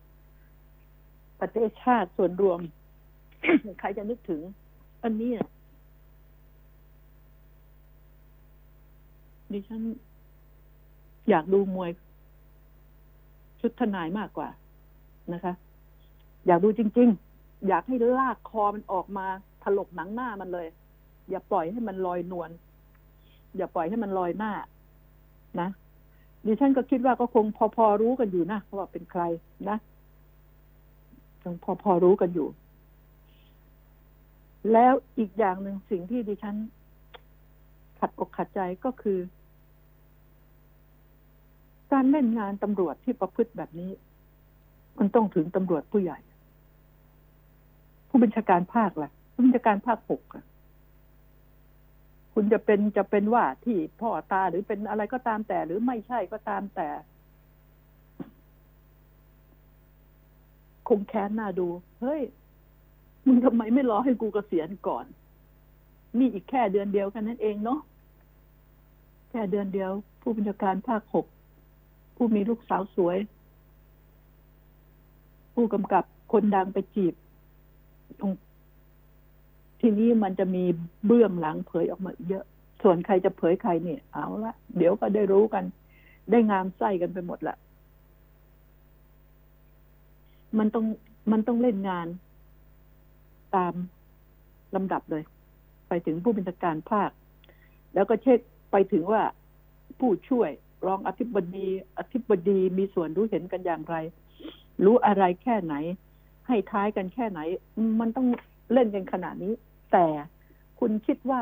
[1.42, 2.60] ประเทศชาติส่วนรวม
[3.80, 4.42] ใครจะนึกถึง
[5.04, 5.50] อันนี้นะ
[9.52, 9.82] ดิฉัน
[11.30, 11.90] อยากดูมวย
[13.60, 14.50] ชุดทนายมากกว่า
[15.34, 15.54] นะคะ
[16.48, 19.26] อยากดูจริง ๆ อยากให้ลากคอมันออกมา
[19.64, 20.68] ถลกหนังหน้ามันเลย
[21.30, 22.50] อย่าปล่อยให้มันลอยนวล
[23.58, 24.52] อย่าปล่อยให้มันลอยหน้า
[25.60, 25.70] นะ
[26.46, 29.22] ดิฉันก็คิดว่าก็คงพอพอรู้กันอยู่นะว่าเป็นใคร
[29.70, 29.78] นะ
[31.44, 32.48] คงพอพอรู้กันอยู่
[34.72, 36.56] แล้วอีกอย่างหนึ่งสิ่งที่ดิฉัน
[38.00, 39.20] ขัดอกขัดใจก็คือ
[41.92, 43.92] การเล่นงานตำรวจที่ประพฤติแบบนี้
[45.00, 46.20] มันต้องถึงตำรวจผู้ใหญ่
[48.10, 50.44] ผู้บัญชาการภาคล่ะ ผู้บัญชาการภาคหกอะ
[52.34, 56.90] คุณจะเป็นจะเป็นว่าที่พ่อตาหรือเป็นอะไรก็ตามแต่ หรือไม่ใช่ก็ตามแต่
[60.90, 61.68] คงแค้นหน้าดู
[62.02, 62.22] เฮ้ย
[63.28, 65.06] มึงทำไมไม่รอให้กูเกษียณก่อน
[66.18, 67.80] นี่อีกแค่เดือนเดียวกันนั่นเองเนาะ
[69.30, 69.92] แค่เดือนเดียว
[70.22, 71.26] ผู้บัญชาการภาคหก
[72.16, 73.18] ผู้มีลูกสาวสวย
[75.54, 77.14] ผู้กำกับคนดังไปจีบ
[78.20, 78.32] ตรง
[79.86, 80.64] ทีนี้มันจะมี
[81.06, 82.44] เบื้องหลังเผยออกมาเยอะ
[82.84, 85.64] ส่วนใครจะเผยใครเนี่ยเอาละเดี๋ยวก็ได้รู้กัน
[86.32, 87.56] ได้งามไส้กันไปหมดละ
[90.58, 90.86] มันต้อง
[91.32, 92.08] มันต้องเล่นงาน
[93.56, 93.74] ตาม
[94.76, 95.24] ลำดับเลย
[95.88, 97.12] ไปถึงผู้บัญชาการภาค
[97.94, 98.40] แล้วก็เช็ค
[98.72, 99.24] ไปถึงว่า
[100.00, 100.50] ผู้ช่วย
[100.88, 101.68] รองอธิบดี
[102.00, 103.96] อธิบดีมีส่วนรู้เห็นกันอย่างไร
[104.86, 105.76] รู้อะไรแค่ไหน
[106.48, 107.40] ให้ท้ายกันแค่ไหน
[108.00, 108.28] มันต้อง
[108.74, 109.54] เล่นกันขนาดนี้
[109.94, 110.06] แต่
[110.80, 111.42] คุณคิดว่า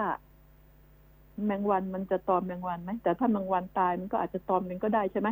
[1.45, 5.29] แมงวันมันจะตอมแมงวันไหมแต่ถ้าแมงวันตายมันก็อาจจะตอมกันก็ได้ใช่ไหม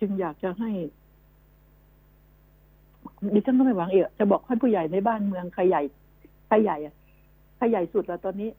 [0.00, 0.70] จึงอยากจะให้
[3.34, 5.82] ดิฉันก็ไม่หวังเอะจะบอกให้ผู้ใหญ่ในบ้านเมืองใครใหญ่
[6.46, 6.94] ใครใหญ่อะ
[7.56, 8.50] ใครใหญ่สุดแล้วตอนนี้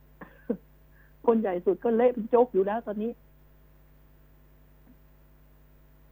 [1.25, 3.11] คนใหญ่สุดก็เละเป็นโจกอยู่แล้วตอนนี้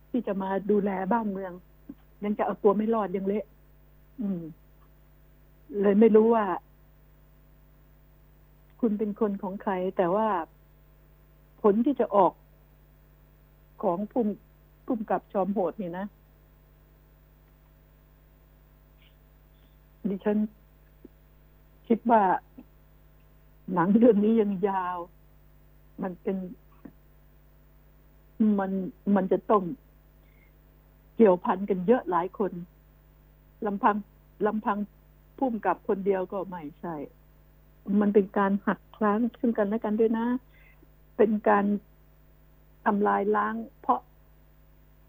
[0.10, 1.52] ที่จะมาดูแลบ้านเมือง
[2.24, 3.46] ยังจะเอาตัวไม่รอดยังเละ
[4.22, 4.42] อืม
[5.82, 6.46] เลยไม่รู้ว่า
[8.80, 10.28] คุณเป็นคนของใคร แต่ว่า
[11.62, 12.34] ผลที่จะออก
[13.84, 14.34] ของภูมิ
[14.86, 16.06] ภูมิกับจอมโหดนี่นะ
[20.10, 20.38] ดิฉัน
[21.88, 22.22] คิดว่า
[23.74, 24.98] หนังเรื่องนี้ยังยาว
[26.02, 26.38] มันเป็น
[28.60, 28.72] มัน
[29.16, 29.64] มันจะต้อง
[31.16, 32.52] เกี่ยวพันกันเยอะหลายคน
[33.66, 33.96] ลำพัง
[34.48, 34.78] ลำพัง
[35.38, 36.96] พุ่มกับคนเดียวก็ไม่ใช่
[38.02, 40.28] มันเป็นการหักล้างซึ่งกันและกันด้วยนะ
[41.18, 41.66] เป็นการ
[42.86, 44.00] ทำลายล้าง เพราะ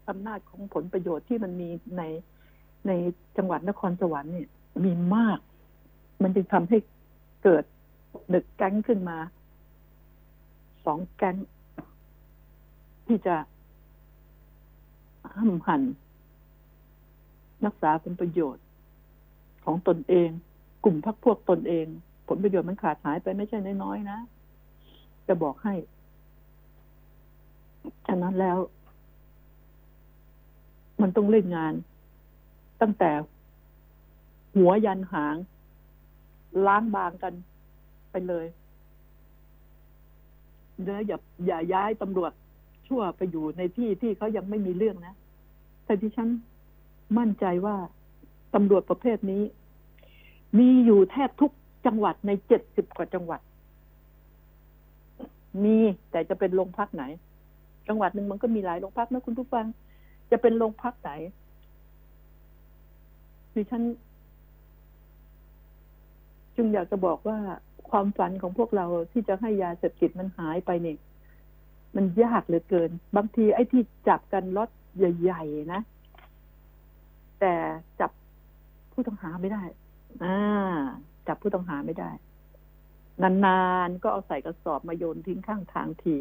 [0.09, 2.03] อำนาจของผลประโยชน์ที่มันมีใน
[2.87, 2.91] ใน
[3.37, 4.49] จังหวัดนครสวรรค์เนี่ย
[4.83, 5.39] มีมาก
[6.23, 6.77] มันจึงทำให้
[7.43, 7.63] เกิด
[8.29, 9.17] หนึกแก๊งขึ้นมา
[10.85, 11.35] สองแก๊ง
[13.07, 13.35] ที่จะ
[15.37, 15.81] ห้ำหัน
[17.65, 18.63] รักษาผลประโยชน์
[19.65, 20.29] ของตนเอง
[20.83, 21.85] กลุ่มพักพวกตนเอง
[22.27, 24.19] ผลประโยชน์มันขาดหายไปไม่ใช่น้อยๆนะ
[25.27, 25.73] จะบอกให้
[28.07, 28.57] ฉะนั้นแล้ว
[31.01, 31.73] มันต้องเล่นงาน
[32.81, 33.11] ตั้งแต่
[34.55, 35.35] หัวยันหาง
[36.67, 37.33] ล้างบางกัน
[38.11, 38.45] ไปเลย
[40.83, 41.17] เดี๋ยวอย่า
[41.47, 42.31] อย่าย้ายตำรวจ
[42.87, 45.15] ชั่วไปอยู่ในที่ที่เขายังไม่มีเรื่องนะ
[45.85, 46.27] แต่ที่ฉัน
[47.17, 47.75] มั่นใจว่า
[48.55, 49.43] ตำรวจประเภทนี้
[50.59, 51.51] มีอยู่แทบทุก
[51.85, 53.41] จังหวัดในเจ็ดสิบกว่าจังหวัด
[55.63, 55.77] มี
[56.11, 57.03] แต่จะเป็นโรงพักไหน
[57.87, 59.65] จังหวัดหนึ่งมันก็มีหลายโรงพักนะคุณผู้ฟัง
[60.31, 61.11] จะเป็นโรงพักไหน
[63.53, 63.83] ดิฉัน
[66.55, 67.37] จึงอยากจะบอกว่า
[67.89, 70.97] ความฝันของพวกเราที่จะให้ยาเสพติดมันหายไปเนี่ย
[71.95, 75.81] มันยากเหลือเกิน บางทีไอ้ที่จับกันรถใหญ่ ๆ นะ
[77.39, 77.53] แต่
[77.99, 78.11] จับ
[78.91, 79.63] ผู้ต้องหาไม่ได้
[80.23, 80.37] อ่า
[81.27, 82.11] จับผู้ต้องหาไม่ได้
[83.23, 86.15] นานๆก็เอาใส่กระสอบมาโยนทิ้งข้างทางที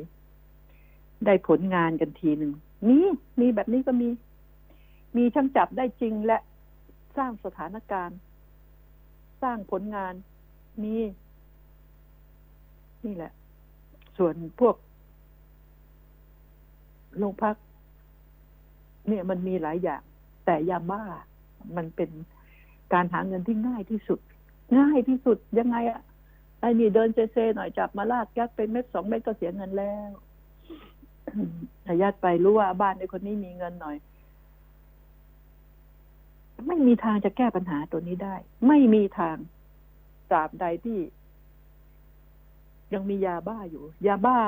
[1.24, 2.52] ได้ผลงานกันทีหนึ่ง
[2.88, 2.98] มี
[3.40, 4.08] มีแบบนี้ก็มี
[5.16, 6.38] มีช่างจับได้จริงและ
[7.16, 8.18] สร้างสถานการณ์
[9.42, 10.14] สร้างผลงาน
[10.82, 10.96] มี
[13.06, 13.32] นี่แหละ
[14.18, 14.76] ส่วนพวก
[17.18, 17.56] โรงพัก
[19.08, 20.02] เนี่ยมันมีหลายอย่าง
[20.50, 21.02] แต่ยาบ้า
[21.76, 22.10] มันเป็น
[22.92, 24.20] การหาเงินที่ง่ายที่สุด
[24.78, 26.00] ง่ายที่สุดยังไงอะ
[26.60, 30.10] ไอ้นี่เดินเซๆหน่อยจับมาลาดแก๊สเป็นเม็ดสองเม็ดก็เสียเงินแล้ว
[31.86, 33.96] อาญาตไปรู้ว่าบ้านในคนนี้มีเงินหน่อย
[36.66, 38.34] ไม่มีทางจะแก้ปัญหาตัวนี้ได้
[38.68, 39.36] ไม่มีทาง
[40.30, 40.98] ตราบใดที่
[42.92, 44.38] ยังมียาบ้าอยู่ ยาบ้า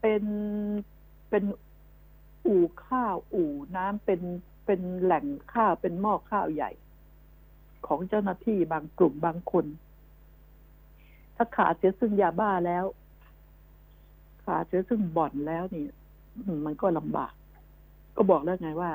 [0.00, 0.24] เป็น
[1.30, 1.44] เป็น
[2.46, 4.20] อู่ข้าวอู่น้ำเป็น
[4.66, 6.70] เป็นแหล่งข้าวเป็นหม้อข้าวใหญ่
[7.86, 9.66] ของเจ้าหน้าที่บางกลุ่มบางคน
[11.36, 12.84] ถ้าขาดเสียซึ่งยาบ้าแล้ว
[14.44, 15.84] ขาดเสียซึ่งบ่อนแล้วนี่
[16.64, 17.32] มันก็ลำบาก
[18.16, 18.90] ก็บอกแล้วไงว่า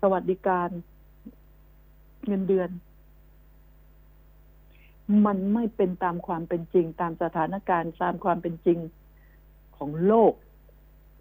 [0.00, 0.68] สวัสดิการ
[2.26, 2.70] เงินเดือน
[5.26, 8.78] มันไม่เป็นตามความเป็นจริง ตามสถานการณ์ตามความเป็นจริง
[9.76, 10.32] ของโลก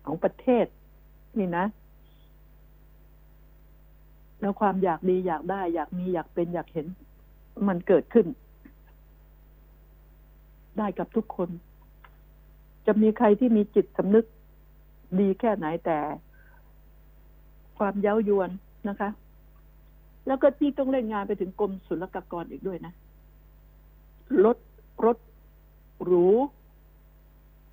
[0.05, 0.65] ของประเทศ
[1.39, 1.65] นี่นะ
[4.43, 6.87] แล้วความอยากดีอยากได้ อยากมีอยากเป็นอยากเห็น
[7.67, 8.27] มันเกิดขึ้น
[10.77, 11.49] ได้กับทุกคน
[12.85, 14.25] จะมีใครที่มีจิตสำนึก
[15.19, 15.97] ดีแค่ไหนแต่
[17.77, 18.49] ความเย้ายวน
[18.89, 19.09] นะคะ
[20.27, 22.93] แล้วก็ที่ต้องเล่นงานไปถึงกรมศุลกากรอีกด้วยนะ
[24.45, 24.57] รถ
[25.05, 25.17] รถ
[26.03, 26.27] หรู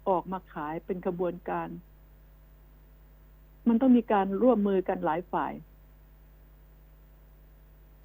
[0.08, 1.68] ออกมาขายเป็นกระบวนการ
[3.68, 5.54] มันต้องมีการร่วมมือกันหลายฝ่าย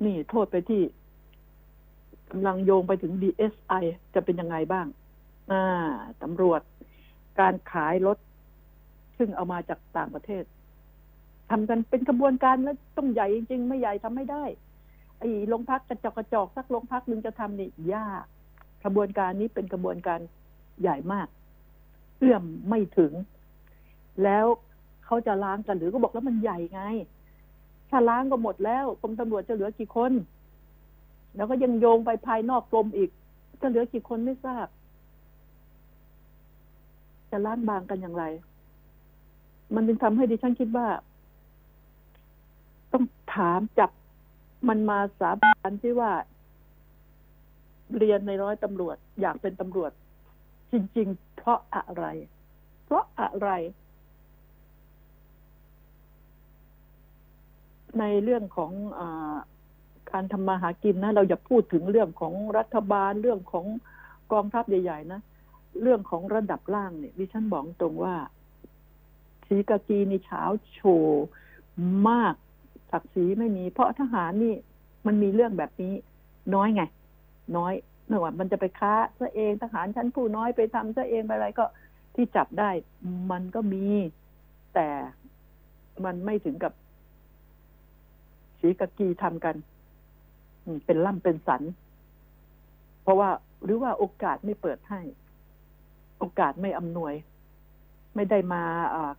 [0.04, 0.82] นี่โทษไปที่
[2.32, 3.84] กำลังโยงไปถึง DSI
[4.14, 4.88] จะเป็นยังไงบ้าง
[5.52, 5.64] อ่า
[6.24, 6.62] ตำรวจ
[7.40, 8.18] การขายรถ
[9.18, 10.44] ซึ่งเอามาจากต่างประเทศ
[11.50, 14.44] ทำกันเป็นกระบวนการแล้วต้องใหญ่จริงๆไม่ใหญ่ทำไม่ได้
[15.20, 18.26] ไอ้โรงพักกระจอกกระจอกสักโรงพักหนึ่งจะทำนี่ยาก
[18.84, 20.20] กระบวนการนี้เป็นกระบวนการ
[20.82, 21.28] ใหญ่มาก
[22.20, 23.12] เอื้อมไม่ถึง
[24.24, 24.46] แล้ว
[25.06, 26.82] เขาจะล้างกันหรือก็บอกแล้วมันใหญ่ไง
[27.90, 30.12] ถ้าล้างก็หมดแล้วกรมตำรวจจะเหลือกี่คน
[31.36, 33.10] แล้วก็ยังโยงไปภายนอกกรมอีก
[33.62, 34.68] จะเหลือกี่คนไม่ทราบ
[37.32, 38.24] จะล้างบางกันอย่างไร
[39.76, 40.88] มันจึงทำให้ดิฉันคิดว่า
[42.94, 43.04] ต้อง
[43.36, 43.92] ถามจับ
[44.68, 46.12] มันมาสาบานที่ว่า
[47.98, 49.92] เรียนในร้อยตำรวจ อยากเป็นตำรวจ
[50.72, 52.06] จริง ๆ เพราะอะไร
[52.86, 53.50] เพราะอะไร
[58.00, 59.02] ในเรื่องของอ
[60.12, 63.66] การทำมาหากินนะ เราอย่าพูดถึงเรื่องของรัฐบาลเรื่องของ
[64.32, 65.22] กองทัพใหญ่ๆนะ
[65.82, 68.16] เรื่องของระดับล่างเนี่ยดิฉันบอกตรงว่า
[69.48, 70.42] สีกากีนี่เช้า
[70.74, 71.26] โชว์
[72.10, 72.36] มาก
[72.92, 74.56] ศักดิ์ศรีไม่มี เพราะทหารนี่
[75.06, 75.94] มันมีเรื่องแบบนี้
[76.56, 76.84] น้อยไง
[77.58, 77.74] น้อย
[78.08, 81.66] เนื่องว่ามันจะไปค้าซะเองทหารชั้นผู้น้อยไปทำซะเองไปอะไรก็
[82.16, 82.70] ที่จับได้
[83.32, 83.86] มันก็มี
[84.74, 84.88] แต่
[86.06, 86.74] มันไม่ถึงกับ
[88.66, 89.56] สีกากีทำกัน
[90.86, 91.62] เป็นล่ำเป็นสัน
[93.04, 93.30] เพราะว่า
[93.64, 95.02] หรือว่าโอกาสไม่เปิดให้
[96.20, 97.14] โอกาสไม่อำนวย
[98.16, 98.64] ไม่ได้มา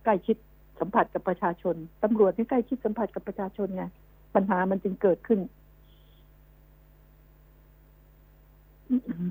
[0.03, 0.37] ใกล้ชิด
[0.79, 3.83] สัมผัสกับประชาชนตำรวจที่ใกล้ชิดสัมผัสกับประชาชนไง
[4.35, 5.39] ปัญหามันจึงเกิดขึ้น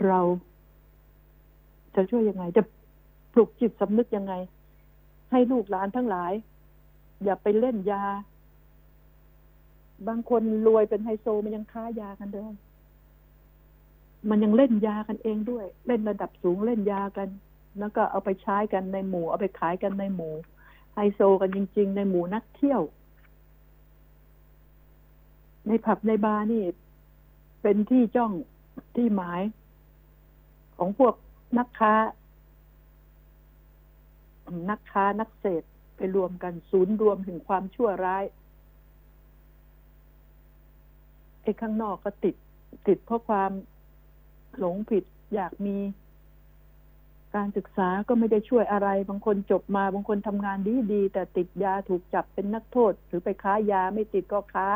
[0.07, 0.21] เรา
[1.95, 2.63] จะช่วยยังไง จะ
[3.33, 4.35] ปลุกจิตสำนึกยังไง
[5.31, 6.33] ให้ลูกหลานทั้งหลาย
[7.25, 8.03] อย่าไปเล่นยา
[10.09, 12.53] บางคนรวยเป็นไฮโซมันยังค้ายากันด้วย
[14.31, 17.29] มันยังเล่นยากันเองด้วย เล่นระดับสูงเล่นยากัน
[17.79, 20.35] แล้วก็เอาไปใช้กันในหมู่ เอาไปขายกันในหมู่
[20.95, 22.83] ไฮโซกันจริง ๆ ในหมู่นักเที่ยว
[25.67, 26.65] ในผับในบาร์นี่
[27.63, 28.33] เป็นที่จ้อง
[28.97, 29.43] ที่หมาย
[30.79, 31.15] ของพวก
[31.59, 31.95] นักค้า
[34.71, 35.63] นักค้านักเสพ
[35.97, 38.25] ไปรวมกันศูนย์รวมถึงความชั่วร้าย
[41.47, 42.35] ไอ้ข้างนอกก็ติด
[42.87, 43.51] ติดเพราะความ
[44.59, 45.77] หลงผิดอยากมี
[47.35, 54.69] การศึกษาก็ไม่ได้ช่วยอะไร บางคนจบมาบางคนทำงานดีดีแต่ติดยาถูกจับเป็นนักโทษ หรือไปค้ายาไม่ติดก็ค้า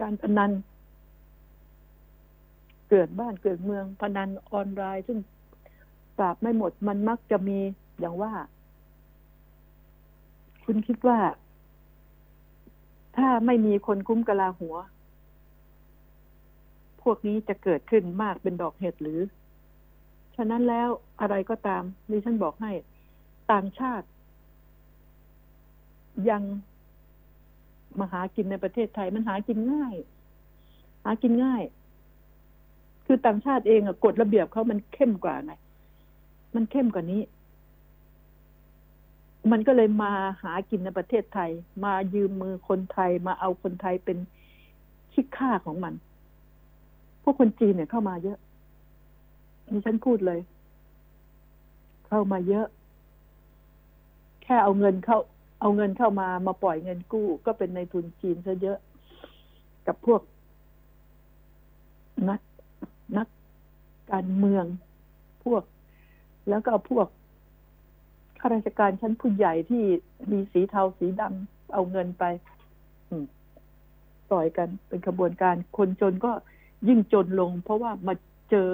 [0.00, 0.50] การพนัน
[2.90, 5.18] เกิดบ้านเกิดเมืองพนันออนไลน์ซึ่ง
[6.18, 7.58] ปราบไม่หมดมันมักจะมี
[8.00, 8.32] อย่างว่า
[10.64, 11.18] คุณคิดว่า
[13.16, 14.76] ถ้าไม่มีคนคุ้มกะลาหัว
[17.02, 19.20] พวกนี้จะเกิดขึ้นมากเป็นดอกเห็ดหรือ
[20.36, 20.88] ฉะนั้นแล้ว
[21.20, 22.72] อะไรก็ตามดิฉันบอกให้
[23.52, 24.06] ต่างชาติ
[26.30, 26.42] ยัง
[27.98, 29.94] มาหากินในประเทศไทยมันหากินง่าย
[31.04, 31.62] หากินง่าย
[33.06, 35.52] คือต่างชาติเองอกฎระเบียบเขามันเข้มกว่าไง
[36.54, 37.20] มันเข้มกว่านี้
[39.50, 41.50] มันก็เลยมาหากินในประเทศไทย
[41.84, 44.18] มายืมมือคนไทย มาเอาคนไทยเป็น
[45.12, 45.94] ขี้ข้าของมัน
[47.22, 48.38] พวกคนจีนเนี่ยเข้ามาเยอะ
[49.70, 50.40] นี่ฉันพูดเลย
[52.08, 52.66] เข้ามาเยอะ
[54.42, 55.18] แค่เอาเงินเข้า
[55.60, 58.78] เอาเงินเข้ามามาปล่อยเงินกู้ ก็เป็นในทุนจีนซะเยอะ
[59.86, 60.20] กับพวก
[62.28, 62.40] นัก
[63.16, 63.28] นัก
[64.12, 64.64] การเมือง
[65.44, 65.62] พวก
[66.48, 67.06] แล้วก็พวก
[68.46, 69.84] ข้าราชการชั้นผู้ใหญ่ที่
[70.32, 72.24] มีสีเทาสีดำเอาเงินไป
[74.30, 76.32] ปล่อยกันเป็นขบวนการคนจนก็
[76.88, 78.14] ยิ่งจนลง เพราะว่ามา
[78.50, 78.70] เจอ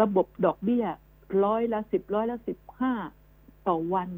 [0.00, 0.84] ระบบดอกเบี้ย
[1.44, 2.92] ร้อยละสิบร้อยละสิบห้า
[3.68, 4.08] ต่อวัน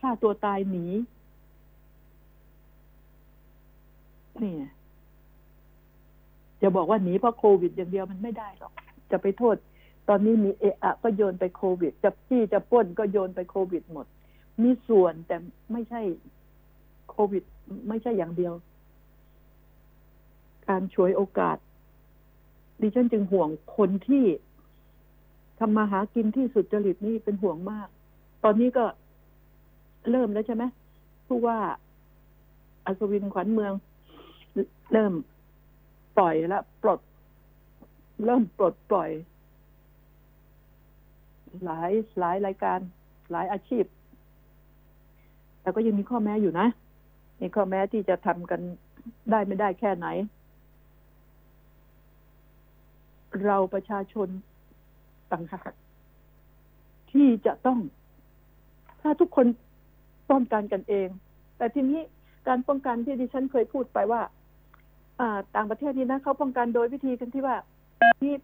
[0.00, 0.86] ฆ่าตัวตายหนี
[4.42, 4.54] นี่
[6.62, 8.72] จะบอกว่าหนีเพราะโควิดอย่างเดียวมันไม่ได้หรอก
[9.12, 9.56] จะไปโทษ
[10.08, 14.06] ตอนนี้มีเอะอะก็โยนไปโควิด จะจี้จะป้นก็โยนไปโควิดหมด
[14.62, 15.36] มีส่วนแต่
[15.72, 16.00] ไม่ใช่
[17.10, 17.42] โควิด
[17.88, 18.54] ไม่ใช่อย่างเดียว
[20.68, 21.56] การฉวยโอกาส
[22.80, 24.24] ดิฉันจึงห่วงคนที่
[25.58, 27.88] ทำมาหากินที่สุดจริตนี่เป็นห่วงมาก
[28.44, 28.84] ตอนนี้ก็
[30.10, 30.64] เริ่มแล้วใช่ไหม
[31.26, 31.58] ผู้ว่า
[32.86, 33.72] อัศวินขวัญเมือง
[34.92, 35.12] เริ่ม
[36.16, 37.00] ปล่อยแล้วปลด
[38.24, 39.10] เริ่มปลดปล่อย
[41.64, 42.78] หลายหลายรายการ
[43.30, 43.84] หลายอาชีพ
[45.60, 46.66] แต่ก็ยังมีข้อแม้อยู่นะ
[47.40, 48.60] มีข้อแม้ที่จะทำกัน
[49.30, 50.06] ได้ไม่ได้แค่ไหน
[53.44, 54.28] เราประชาชน
[55.32, 55.72] ต่างหาก
[57.12, 57.78] ที่จะต้อง
[59.00, 59.46] ถ้าทุกคน
[60.30, 61.08] ป้องกันกันเอง
[61.56, 62.00] แต่ทีนี้
[62.48, 64.22] การป้องกันที่ดิฉันเคยพูดไปว่า
[65.20, 67.56] อ่า ต่างประเทศนี่นะเขาป้องกันโดยวิธีกันที่ว่า
[68.24, 68.34] นี่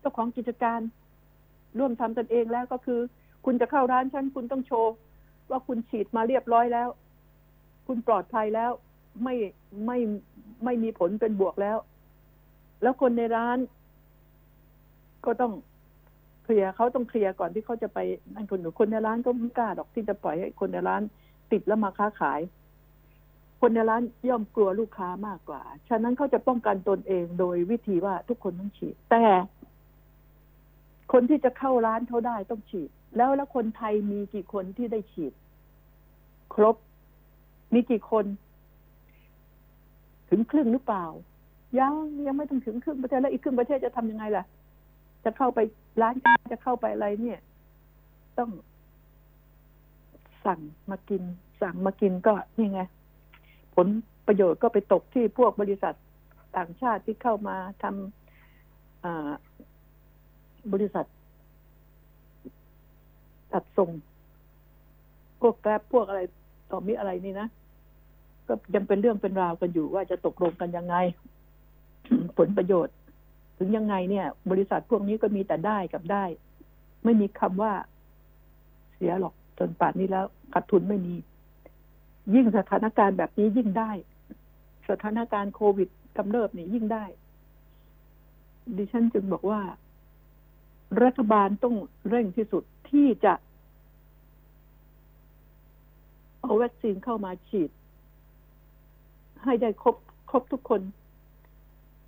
[0.00, 0.80] เจ้าของกิจการ
[1.78, 3.00] ร่วมทำกันเองแล้วก็คือ
[3.44, 4.92] คุณจะเข้าร้านฉันคุณต้องโชว์
[5.50, 6.88] ว่าคุณฉีดมาเรียบร้อยแล้ว
[7.86, 8.70] คุณปลอดภัยแล้ว
[9.22, 9.34] ไม่
[9.86, 9.98] ไม่
[10.64, 11.76] ไม่มีผลเป็นบวกแล้ว
[12.82, 13.58] แล้วคนในร้าน
[15.26, 15.52] ก็ต้อง
[16.44, 17.98] เคลียร์เขาต้องเคลียร์ก่อนที่เขาจะไป
[18.34, 21.02] นั่นคนหนูคนในร้านก็ไม่กล้าหรอกที่จะปล่อยให้คนในร้าน
[21.52, 22.40] ติดแล้วมาค้าขาย
[23.60, 29.24] คนในร้านย่อมกลัวลูกค้ามากกว่า ฉะนั้นเขาจะป้องกันตนเองโดยวิธีว่าทุกคนต้องฉีด แต่
[31.16, 35.32] คนที่จะเข้าร้านเขาได้ต้องฉีด แล้วแล้วคนไทยมีกี่คนที่ได้ฉีด
[36.54, 36.76] ครบ
[37.74, 38.24] มีกี่คน
[40.30, 41.06] ถึงครึ่งหรือเปล่า
[41.78, 41.92] ยัง
[42.26, 44.44] ยังไม่ต้องถึงครึ่งประเทศแล้วอีกครึ่งประเทศจะทำยังไงล่ะ
[45.24, 45.58] จะเข้าไป
[46.02, 47.40] ร้านค้าจะเข้าไปอะไรเนี่ย
[48.38, 48.50] ต้อง
[50.46, 50.60] สั่ง
[50.90, 51.22] มากิน
[51.62, 52.80] สั่งมากินก็นี่ไง
[53.74, 53.86] ผล
[54.26, 55.94] ประโยชน์ก็ไปตกที่พวกบริษัท
[56.56, 59.30] ต่างชาติที่เข้ามาทำอ่า
[60.72, 61.06] บริษัท
[63.52, 63.90] จัดส่ง
[65.40, 66.20] พวกแกร็บพวกอะไร
[66.70, 67.48] ต่อมีอะไรนี่นะ
[68.46, 70.96] ก็ยังเป็นเรื่องเป็นราวกันอยู่ว่าจะตกลงกันยังไง
[72.38, 72.94] ผลประโยชน์
[73.58, 76.24] ถึงยังไงเนี่ย บริษัทพวกนี้ก็มีแต่ได้กับได้
[77.04, 77.72] ไม่มีคำว่า
[78.94, 81.14] เสียหรอกจนป่านนี้แล้วขาดทุนไม่มี
[82.34, 83.90] ยิ่งสถานการณ์แบบนี้ยิ่งได้
[84.90, 87.04] สถานการณ์โควิดกำเริบนี่ยิ่งได้
[88.76, 89.60] ดิฉันจึงบอกว่า
[91.02, 91.74] รัฐบาลต้อง
[92.08, 93.34] เร่งที่สุดที่จะ
[96.40, 97.70] เอาวัคซีนเข้ามาฉีด
[99.44, 99.96] ให้ได้ครบ
[100.30, 100.80] ครบทุกคน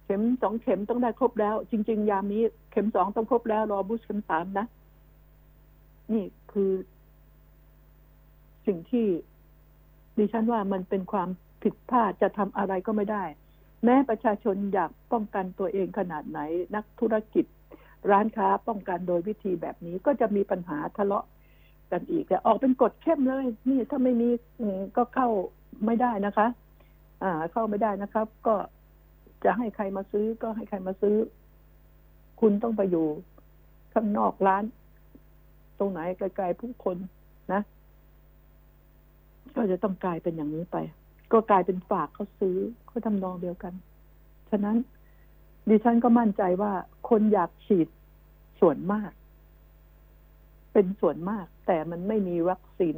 [0.04, 4.66] เข็มสองเข็มต้องได้ครบแล้ว จริง ๆ ยามนี้ เข็มสองต้องครบแล้ว รอบูสเข็มสามนะ
[6.12, 6.72] นี่คือ
[8.66, 9.06] สิ่งที่
[10.18, 11.28] ดิฉันว่ามันเป็นความ
[11.62, 13.24] ผิดพลาดจะทำอะไรก็ไม่ได้
[13.84, 16.38] แม้ประชาชนอยากป้องกันตัวเองขนาดไหน
[16.74, 17.44] นักธุรกิจ
[18.10, 21.24] ร้านค้าป้องกันโดยวิธีแบบนี้ก็จะมีปัญหาทะเลาะ
[21.92, 24.28] กันอีกแต่ออกเป็นกฎเข้มเลย นี่ถ้าไม่มี
[24.96, 25.28] ก็เข้า
[25.86, 26.46] ไม่ได้นะคะ
[27.22, 28.54] อ่า เข้าไม่ได้นะครับ ก็
[29.44, 31.16] จะให้ใครมาซื้อก็ให้ใครมาซื้อ
[32.40, 33.06] คุณต้องไปอยู่
[33.94, 34.64] ข้างนอกร้าน
[35.78, 36.96] ตรงไหนไกลๆผู้คน
[37.52, 37.60] นะ
[39.54, 40.76] ก็จะต้องกลายเป็นอย่างนี้ไป
[41.32, 43.72] ก็กลายเป็นฝากเขาซื้อเขาทำนองเดียวกัน
[44.50, 44.76] ฉะนั้น
[45.68, 46.72] ดิฉันก็มั่นใจว่า
[47.08, 47.88] คนอยากฉีด
[48.60, 49.12] ส่วนมาก
[50.72, 52.96] เป็นส่วนมาก แต่มันไม่มีวัคซีน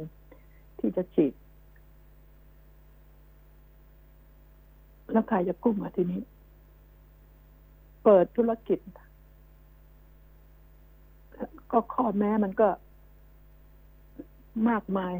[0.79, 1.33] ที่จะฉีด
[5.11, 6.21] แล้วใครจะกุ้มอะทีนี้
[8.03, 8.79] เปิดธุรกิจ
[11.71, 12.69] ก็ข้อแม้มันก็
[14.69, 15.13] มากมาย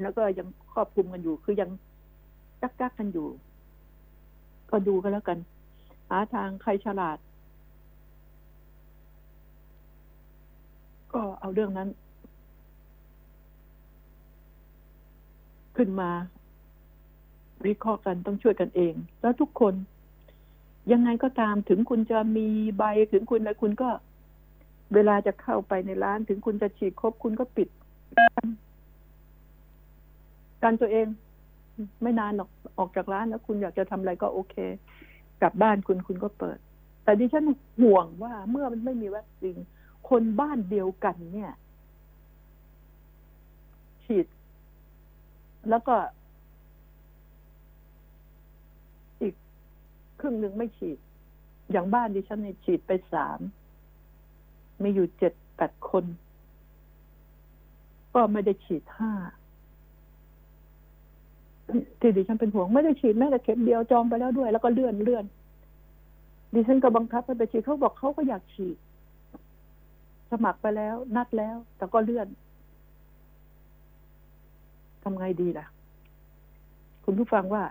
[0.00, 1.70] แล้วก็ยังครอบคลุมกันอยู่ คือยัง
[2.60, 3.28] จักจักกันอยู่
[4.70, 5.38] ก็ดูกันแล้วกัน
[6.08, 7.18] หาทางใครฉลาด
[11.12, 11.88] ก็เอาเรื่องนั้น
[15.76, 16.10] ขึ้นมา
[17.66, 19.74] วิเคราะห์กันต้องช่วยกันเอง แล้วทุกคน
[20.92, 22.48] ยังไงก็ตามถึงคุณจะมี
[22.78, 23.88] ใบถึงคุณอะไรคุณก็
[24.94, 27.68] เวลาจะเข้าไปในร้าน ถึงคุณจะฉีดครบคุณก็ปิด
[30.62, 31.06] การตัวเอง
[32.02, 34.56] ไม่นานหรอกออกจากร้านแล้วคุณอยากจะทำอะไรก็โอเค
[35.40, 36.58] กลับบ้านคุณคุณก็เปิด
[37.04, 37.44] แต่ดิฉัน
[37.80, 39.58] ห่วงว่าเมื่อมันไม่มีวัคซีน
[40.08, 41.52] คนบ้านเดียวกันเนี่ย
[44.04, 44.26] ฉีด
[45.70, 45.96] แล้วก็
[49.22, 49.34] อีก
[50.20, 50.98] ครึ่งหนึ่งไม่ฉีด
[51.70, 53.38] อย่างบ้านดิฉันเนี่ยฉีดไปสาม
[54.82, 56.04] มีอยู่เจ็ดแปดคน
[58.14, 59.12] ก็ไม่ได้ฉีดห้า
[62.00, 65.24] ที่ดิฉันเป็นห่วงไม่ได้ฉีดแม้แต่เข็มเดียวจองไปแล้วด้วย แล้วก็เลื่อนเลื่อน
[66.54, 68.76] ดิฉันก็บังคับให้ไปฉีดเขาบอกเขาก็อยากฉีด
[70.30, 72.28] สมัครไปแล้ว นัดแล้ว แต่ก็เลื่อน
[75.02, 75.66] ทำไงดีล่ะ
[77.04, 77.64] คุณผู้ฟังว่า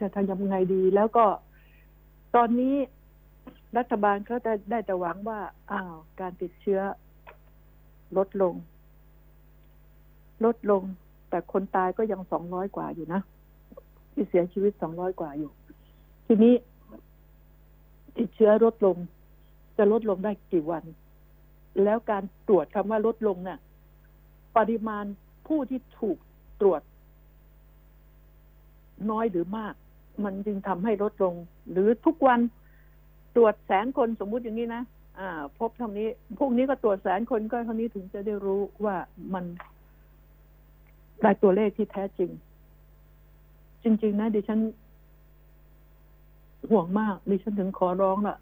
[0.00, 1.26] จะทำยังไงดี แล้วก็
[2.36, 2.74] ตอนนี้
[3.76, 6.80] รัฐบาลเขาได้ได้แต่หวังว่า อ้าว การติดเชื้อ
[8.16, 8.54] ลดลง
[10.44, 10.82] ลดลง
[11.30, 13.20] แต่คนตายก็ยังสองร้อยกว่าอยู่นะ
[14.12, 15.50] ที่เสียชีวิตสองร้อยกว่าอยู่
[16.26, 16.54] ทีนี้
[18.16, 18.96] ติดเชื้อลดลง
[19.76, 20.84] จะลดลงได้กี่วัน
[21.84, 23.58] แล้วการตรวจคำว่าลดลงน่ะ
[24.56, 25.04] ปริมาณ
[25.46, 26.18] ผู้ที่ถูก
[26.60, 26.82] ตรวจ
[29.10, 29.74] น้อยหรือมาก
[30.24, 31.34] มันจึงทำให้ลดลง
[31.70, 32.40] หรือทุกวัน
[33.36, 34.82] ตรวจแสนคนสมมุติอย่างนี้นะ
[35.18, 36.08] อ่า พบเท่านี้
[36.38, 38.96] พวกนี้ก็ตรวจแสนคนก็เท่านี้ถึงจะได้รู้ว่า
[39.34, 39.44] มัน
[41.22, 42.30] ได้ตัวเลขที่แท้จริง
[43.82, 44.60] จริง ๆ นะดิฉัน
[46.70, 48.36] ห่วงมากดิฉันถึงขอร้องล่ะ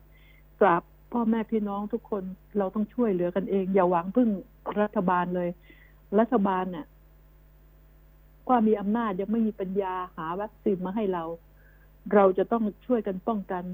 [0.61, 0.83] กราบ
[1.19, 2.23] พ่อแม่พี่น้องทุกคน
[2.59, 4.29] เราต้องช่วยเหลือกันเอง อย่าหวังพึ่ง
[4.81, 5.49] รัฐบาลเลย
[6.19, 6.87] รัฐบาลเนี่ย
[8.49, 11.25] ว่ามีอำนาจยังไม่มีปัญญาหาวัคซีนมาให้เรา
[12.15, 13.65] เราจะต้องช่วยกันป้องกัน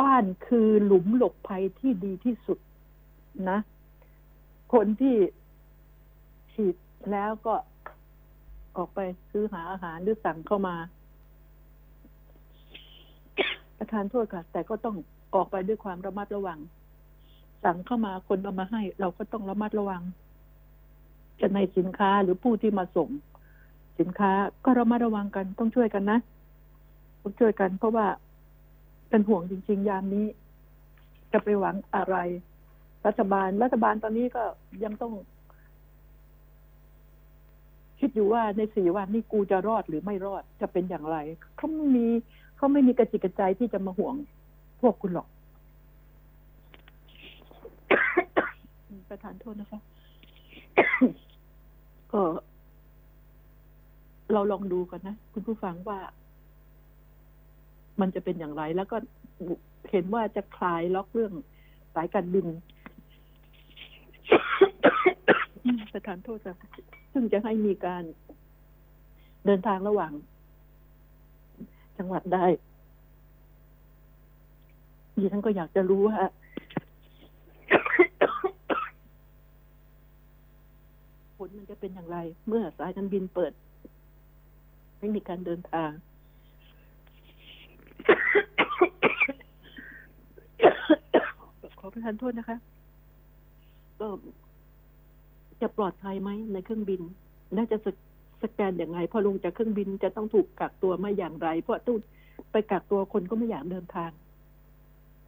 [0.00, 2.58] บ้านคือหลุมหลบภัยที่ดีที่สุด
[3.50, 3.58] นะ
[4.72, 5.16] คนที่
[6.52, 6.76] ฉีด
[7.12, 7.54] แล้วก็
[8.76, 8.98] ออกไป
[9.30, 10.76] ซื้อหาอาหารหรือสั่งเข้ามา
[13.78, 14.96] ประทานโทษค่ะ แต่ก็ต้อง
[15.34, 16.58] ออกไปด้วยความระมัดระวัง
[17.64, 20.02] สั่งเข้ามาคนเอามาให้ เราก็ต้องระมัดระวัง
[21.40, 23.08] จะในสินค้าหรือผู้ที่มาส่ง
[23.98, 24.32] สินค้า
[24.64, 26.18] ก็ระมัดระวังกันต้องช่วยกันนะ
[27.22, 28.06] ต้องช่วยกัน เพราะว่า
[29.10, 30.26] เป็นห่วงจริง ๆ ยามนี้
[31.32, 32.16] จะไปหวังอะไร
[33.06, 34.42] รัฐบาล รัฐบาลตอนนี้ก็
[34.84, 35.12] ยังต้อง
[38.00, 41.16] คิดอยู่ว่าในสี่วันนี้กูจะรอดหรือไม่รอดจะเป็นอย่างไร
[41.56, 42.06] เขาไม่มี
[42.56, 44.14] เขาไม่มีกระจิกกระใจที่จะมาห่วง
[44.82, 45.28] พวกคุณหรอก
[49.10, 49.80] ประธานโทษนะคะ
[52.12, 52.22] ก็
[54.32, 55.98] เราลองดูกันนะ คุณผู้ฟังว่า
[58.00, 58.96] มันจะเป็นอย่างไร แล้วก็
[59.90, 61.32] เห็นว่าจะคลายล็อกเรื่อง
[61.94, 62.46] สายการบิน
[65.92, 66.56] ประธานโทษนะ
[67.12, 68.02] ซึ่งจะให้มีการ
[69.46, 70.12] เดินทางระหว่าง
[71.98, 72.44] จังหวัดได้
[75.18, 76.18] ดิฉันก็อยากจะรู้ว่า
[81.36, 83.52] ผลมันจะเป็นอย่างไร เมื่อสายการบินเปิด
[84.98, 85.90] ไม่มีการเดินทาง
[91.78, 92.58] ขอประทานโทษนะคะ
[94.00, 94.08] ก็
[95.60, 97.00] จะปลอดภัยไหมในเครื่องบิน
[97.56, 97.86] น่าจะส
[98.42, 101.96] สแกนอย่างไรพอลงจากเครื่องบินจะต้องถูกกักตัวม่อย่างไร เพราะตู้
[102.52, 104.10] ไปกักตัวคนก็ไม่อยากเดินทาง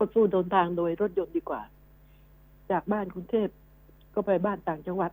[0.04, 1.62] ก็สู้เดินทางโดยรถยนต์ดีกว่า
[2.70, 3.48] จากบ้านกรุงเทพ
[4.14, 5.10] ก็ไปบ้านต่างจังหวัด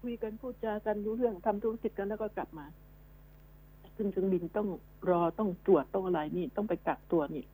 [0.00, 2.66] คุยกันพูดจากันรู้เรื่องทำธุรกิจกันแล้วก็กลับมา
[3.96, 4.68] ซึ่งเครื่องบินต้อง
[5.10, 7.44] รอต้องตรวจต้องอะไรนี่ ต้องไปกักตัวนี่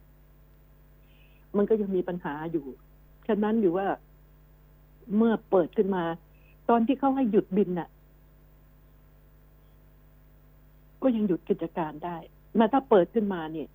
[1.56, 2.66] มันก็ยังมีปัญหาอยู่
[3.28, 3.86] ฉะนั้นอยู่ว่า
[5.16, 6.04] เมื่อเปิดขึ้นมา
[6.70, 7.88] ตอนที่เขาให้หยุดบินน่ะ
[11.02, 12.16] ก็ยังหยุดกิจการได้
[12.58, 13.68] มาถ้าเปิดขึ้นมาเนี่ย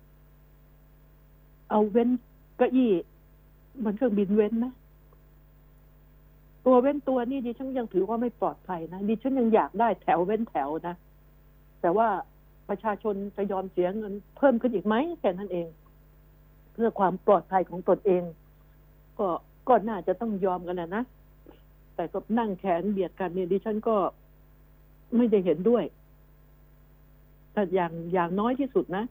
[1.74, 2.10] เอาเว้น
[2.56, 2.92] เก้าอี้
[3.84, 4.72] มันเครื่องบินเว้นนะ
[6.66, 10.94] ตัวเว้นตัวนี่ดิฉันยังถือว่าไม่ปลอดภัยนะดิฉันยังอยากได้แถวเว้นแถวนะ
[11.80, 12.08] แต่ว่า
[12.68, 15.68] ประชาชนจะยอมเสียเงินเพิ่มขึ้นอีกไหมแค่นั้นเอง
[16.72, 18.22] เพื่อความปลอดภัยของตนเอง
[19.18, 19.28] ก็
[19.68, 21.04] ก็น่าจะต้องยอมกันนะนะ
[21.94, 23.96] แต่ก็นั่งแขนเบียดกันเนี่ยดิฉันก็
[25.16, 25.84] ไม่ได้เห็นด้วย
[27.52, 29.04] แต่อย่างอย่างน้อยที่สุดนะ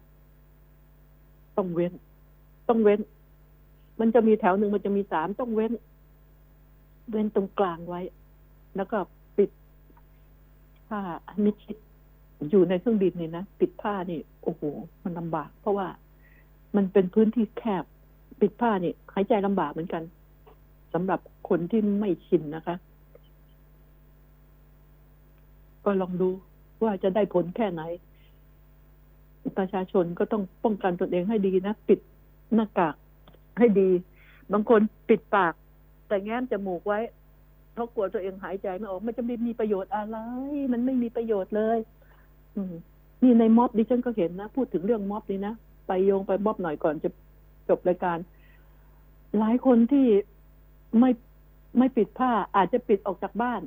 [1.58, 1.94] ต้องเว้น
[2.68, 3.00] ต้องเว้น
[4.00, 5.72] มันจะมีแถวหนึ่งมันจะมีสามต้องเว้น
[7.12, 8.02] เว้นตรงกลางไว้
[8.76, 8.98] แล้วก็
[9.38, 9.50] ปิด
[10.88, 11.00] ผ้า
[11.44, 11.78] มิดชิด
[12.50, 14.62] อยู่ในเครื่องบินนี่นะปิดผ้านี่ โอ้โห
[15.04, 15.88] มันลำบาก เพราะว่า
[16.76, 17.84] มันเป็นพื้นที่แคบ
[18.42, 20.04] ปิดผ้านี่หายใจลำบากเหมือนกัน
[20.94, 22.76] สำหรับคนที่ไม่ชินนะคะ
[25.86, 26.30] ก็ลองดู
[26.84, 27.82] ว่าจะได้ผลแค่ไหน
[29.58, 32.00] ประชาชนก็ต้องป้องกันตนเองให้ดีนะ ปิด
[32.56, 32.96] หน้ากาก
[33.60, 33.90] ให้ดี
[34.54, 35.54] บางคนปิดปาก
[36.08, 37.00] แต่แง้มจมูกไว้
[37.74, 40.18] เพราะกลัวตัวเองหายใจไม่ออก มันจะไม่มีประโยชน์อะไร
[40.74, 41.78] มันไม่มีประโยชน์เลย
[42.56, 42.74] อืม
[43.24, 45.54] นี่ในม็อบดิฉันก็เห็นนะ พูดถึงเรื่องม็อบนี้นะ
[45.88, 47.10] ไปโยงไปม็อบหน่อยก่อนจะ
[47.70, 48.18] จบรายการ
[49.40, 50.08] หลายคนที่
[51.00, 51.12] ไม่
[51.78, 53.62] ไม่ปิดผ้าอาจจะปิดออกจากบ้าน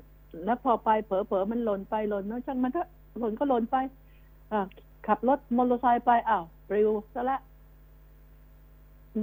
[0.44, 3.76] แล้วพอไปเผลอๆมันหล่นไปหล่นเนาะช่างมันเถอะหล่นก็หล่นไป
[4.52, 4.66] อ่า
[5.06, 7.38] ขับรถมอเตอร์ไซค์ไปอ้าวปลิวซะละ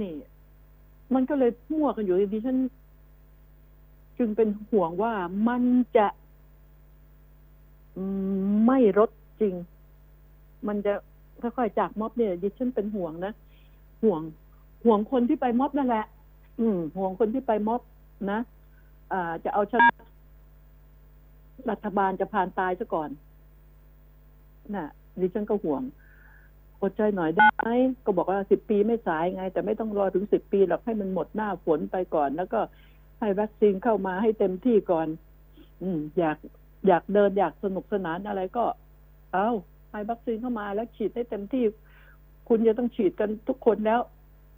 [0.00, 0.14] นี่
[1.14, 2.58] มันก็เลยมั่วกันอยู่ดิฉัน
[4.18, 5.12] จึงเป็นห่วงว่า
[5.48, 5.62] มัน
[5.96, 6.06] จะ
[8.66, 9.54] ไม่ลดจริง
[10.68, 10.92] มันจะ
[11.42, 13.32] ค่อยๆจากม็อบเนี่ยดิฉันเป็นห่วงนะ
[14.02, 14.20] ห่วง
[14.84, 16.04] ห่วงคนที่ไปม็อบนั่นแหละ
[16.60, 17.80] อืม ห่วงคนที่ไปม็อบ
[18.30, 18.38] นะ
[19.12, 19.90] อ่า จะเอาชนะ
[21.70, 23.08] รัฐบาลจะผ่านตายซะก่อน
[24.74, 24.86] น่ะ
[25.20, 25.82] ดิฉันก็ห่วง
[26.82, 27.68] อดใจหน่อยได้ไหม
[28.04, 32.60] ก็บอกว่าสิบปีไม่สายไง แต่ไม่ต้องรอถึงสิบปีหรอกให้มันหมดหน้าฝนไปก่อน แล้วก็
[33.20, 35.08] ให้วัคซีนเข้ามาให้เต็มที่ก่อน
[35.82, 36.38] อืม อยาก
[36.86, 38.64] อยากเดินอยากสนุกสนานอะไรก็
[39.32, 39.48] เอา
[39.90, 41.64] ให้วัคซีนเข้ามาแล้วฉีดให้เต็มที่
[42.48, 44.00] คุณจะต้องฉีดกันทุกคนแล้ว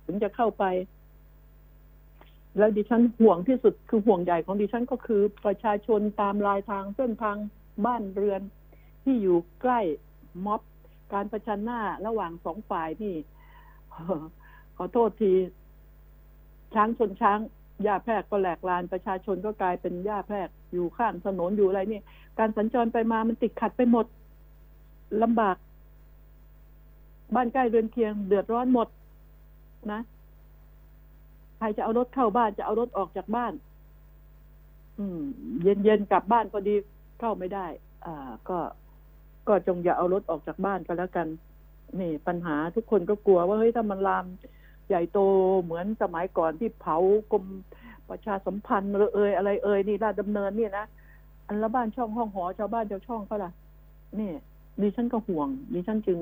[0.07, 0.65] ถึงจะเข้าไป
[2.59, 7.37] แล้วดิฉันห่วงที่สุดคือห่วงใหญ่ของดิฉันก็คือ ประชาชนตามรายทางเส้นทาง
[7.87, 8.43] บ้านเรือน
[9.03, 9.81] ที่อยู่ใกล้
[10.47, 10.63] ม็อบ
[11.13, 13.15] การประชันหน้าระหว่างสองฝ่ายนี่
[14.77, 15.33] ขอโทษที
[16.75, 17.39] ช้างชนช้าง
[17.83, 22.03] หญ้าแพรกก็แหลกลานประชาชนก็กลายเป็นหญ้าแพรกอยู่ข้างถนนอยู่อะไรนี่
[22.39, 24.07] การสัญจรไปมามันติดขัดไปหมด
[25.23, 25.57] ลำบาก
[27.35, 28.89] บ้านใกล้เรือนเคียง เดือดร้อนหมด
[29.93, 30.01] นะ
[31.59, 33.53] ใครจะเอารถเข้าบ้านจะเอารถออกจากบ้าน
[34.99, 35.21] อืม
[35.63, 36.75] เย็นเย็นๆกลับบ้านพอดี
[37.21, 37.67] เข้าไม่ได้
[38.07, 38.59] อ่า ก็
[39.49, 41.29] ก็จงอย่าเอารถออกจากบ้านก็แล้วกัน
[42.01, 44.25] นี่ปัญหาทุกคนก็กลัวว่าเฮ้ยถ้ามันลาม
[44.89, 45.19] ใหญ่โต
[45.63, 46.97] เหมือนสมัยก่อนที่เผา
[47.33, 47.45] กรม
[48.09, 50.87] ประชาสัมพันธ์เอ่ยอะไรเอ่ยนี่ราชดำเนินเนี่ยนะ
[51.49, 53.53] อันละบ้านช่องห้องหอชาวบ้านชาวช่องเขาล่ะ
[54.19, 54.31] นี่
[54.81, 56.19] ดิฉันก็ห่วงดิฉันจึง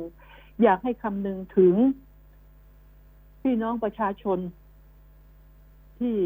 [0.63, 1.75] อยากให้คำนึงถึง
[3.43, 4.39] พี่น้องประชาชน
[5.99, 6.17] ที่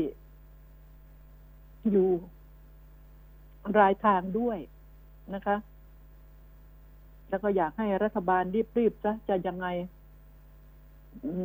[1.91, 2.09] อยู่
[3.79, 4.59] รายทางด้วย
[5.35, 5.57] นะคะ
[7.29, 8.43] แล้วก็อยากให้รัฐบาล
[8.79, 9.67] รีบๆจะจะยังไง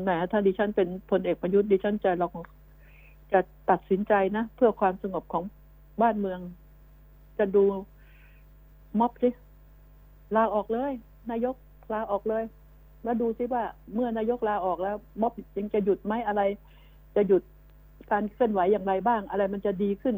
[0.02, 2.34] แหมถ้าดิฉันเป็นพลเอกประยุทธ์ดิฉันจะลอง
[3.32, 5.44] จะตัดสินใจนะเพื่อความสงบของ
[6.02, 6.40] บ้านเมือง
[7.40, 7.64] จะดู
[9.00, 9.30] ม็อบสิ
[10.36, 10.92] ลาออกเลย
[11.32, 11.56] นายก
[11.94, 12.44] ลาออกเลย
[13.04, 13.64] แล้วดูซิว่า
[13.94, 16.42] เมื่อนายกลาออกแล้ว ม็อบยังจะหยุดไหมอะไร
[17.16, 17.44] จะหยุด
[18.12, 20.16] การเคลื่อนไหวอย่างไรบ้าง อะไรมันจะดีขึ้น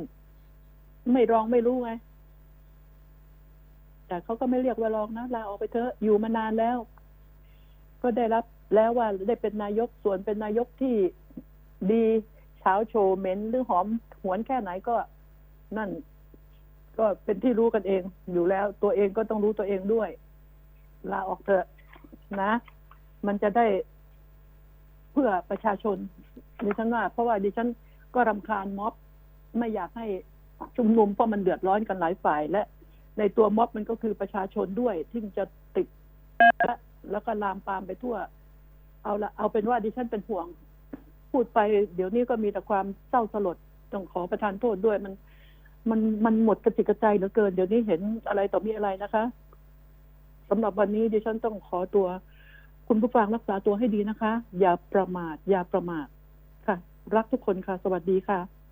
[1.14, 1.92] ไม่รองไม่รู้ไง
[4.08, 6.78] แต่เขาก็ไม่เรียกว่าลองนะลาออกไปเถอะอยู่มานานแล้ว
[8.02, 8.46] ก็ได้รับ
[8.76, 10.96] แล้วว่าได้เป็นนายกส่วนเป็นนายกที่
[11.92, 12.04] ดี
[12.60, 13.88] เช้าโชว์เหม็นหรือหอม
[14.24, 14.96] หวนแค่ไหนก็
[15.78, 15.90] นั่น
[16.98, 18.02] ก็เป็นที่รู้กันเอง
[18.34, 20.10] อยู่แล้ว ตัวเองก็ต้องรู้ตัวเองด้วย
[21.12, 21.66] ลาออกเถอะ
[22.42, 22.52] นะ
[23.28, 23.66] มันจะได้
[25.12, 25.98] เพื่อประชาชน
[26.64, 27.70] ดิฉันว่า เพราะว่าดิฉัน
[28.16, 28.94] ก็รำคาญม็อบ
[29.58, 30.08] ไม่อยากให้
[30.78, 32.64] ชุมนุมเพราะมันเดือดร้อนกันหลายฝ่าย และ
[33.20, 35.44] ในตัวม็อบมันก็คือประชาชนด้วยที่จะ
[35.76, 35.88] ติด
[36.66, 36.76] และ
[37.12, 38.16] แล้วก็ลามปามไปทั่ว
[39.04, 40.48] เอาละเอาเป็นว่าดิฉันเป็นห่วง
[41.32, 41.60] พูดไป
[41.96, 43.58] เดี๋ยวนี้ก็มีแต่ความเศร้าสลด
[43.94, 45.14] ต้องขอประทานโทษด้วยมัน
[45.90, 49.24] มันมันหมดกระจิกกระใจเหลือเกิน เดี๋ยวนี้เห็นอะไรต่อมีอะไรนะคะ
[50.50, 52.08] สำหรับวันนี้ดิฉันต้องขอตัว
[52.88, 56.08] คุณผู้ฟังรักษาตัวให้ดีนะคะ อย่าประมาท อย่าประมาท
[56.68, 56.76] ค่ะ
[57.16, 58.40] รักทุกคนค่ะ สวัสดีค่ะ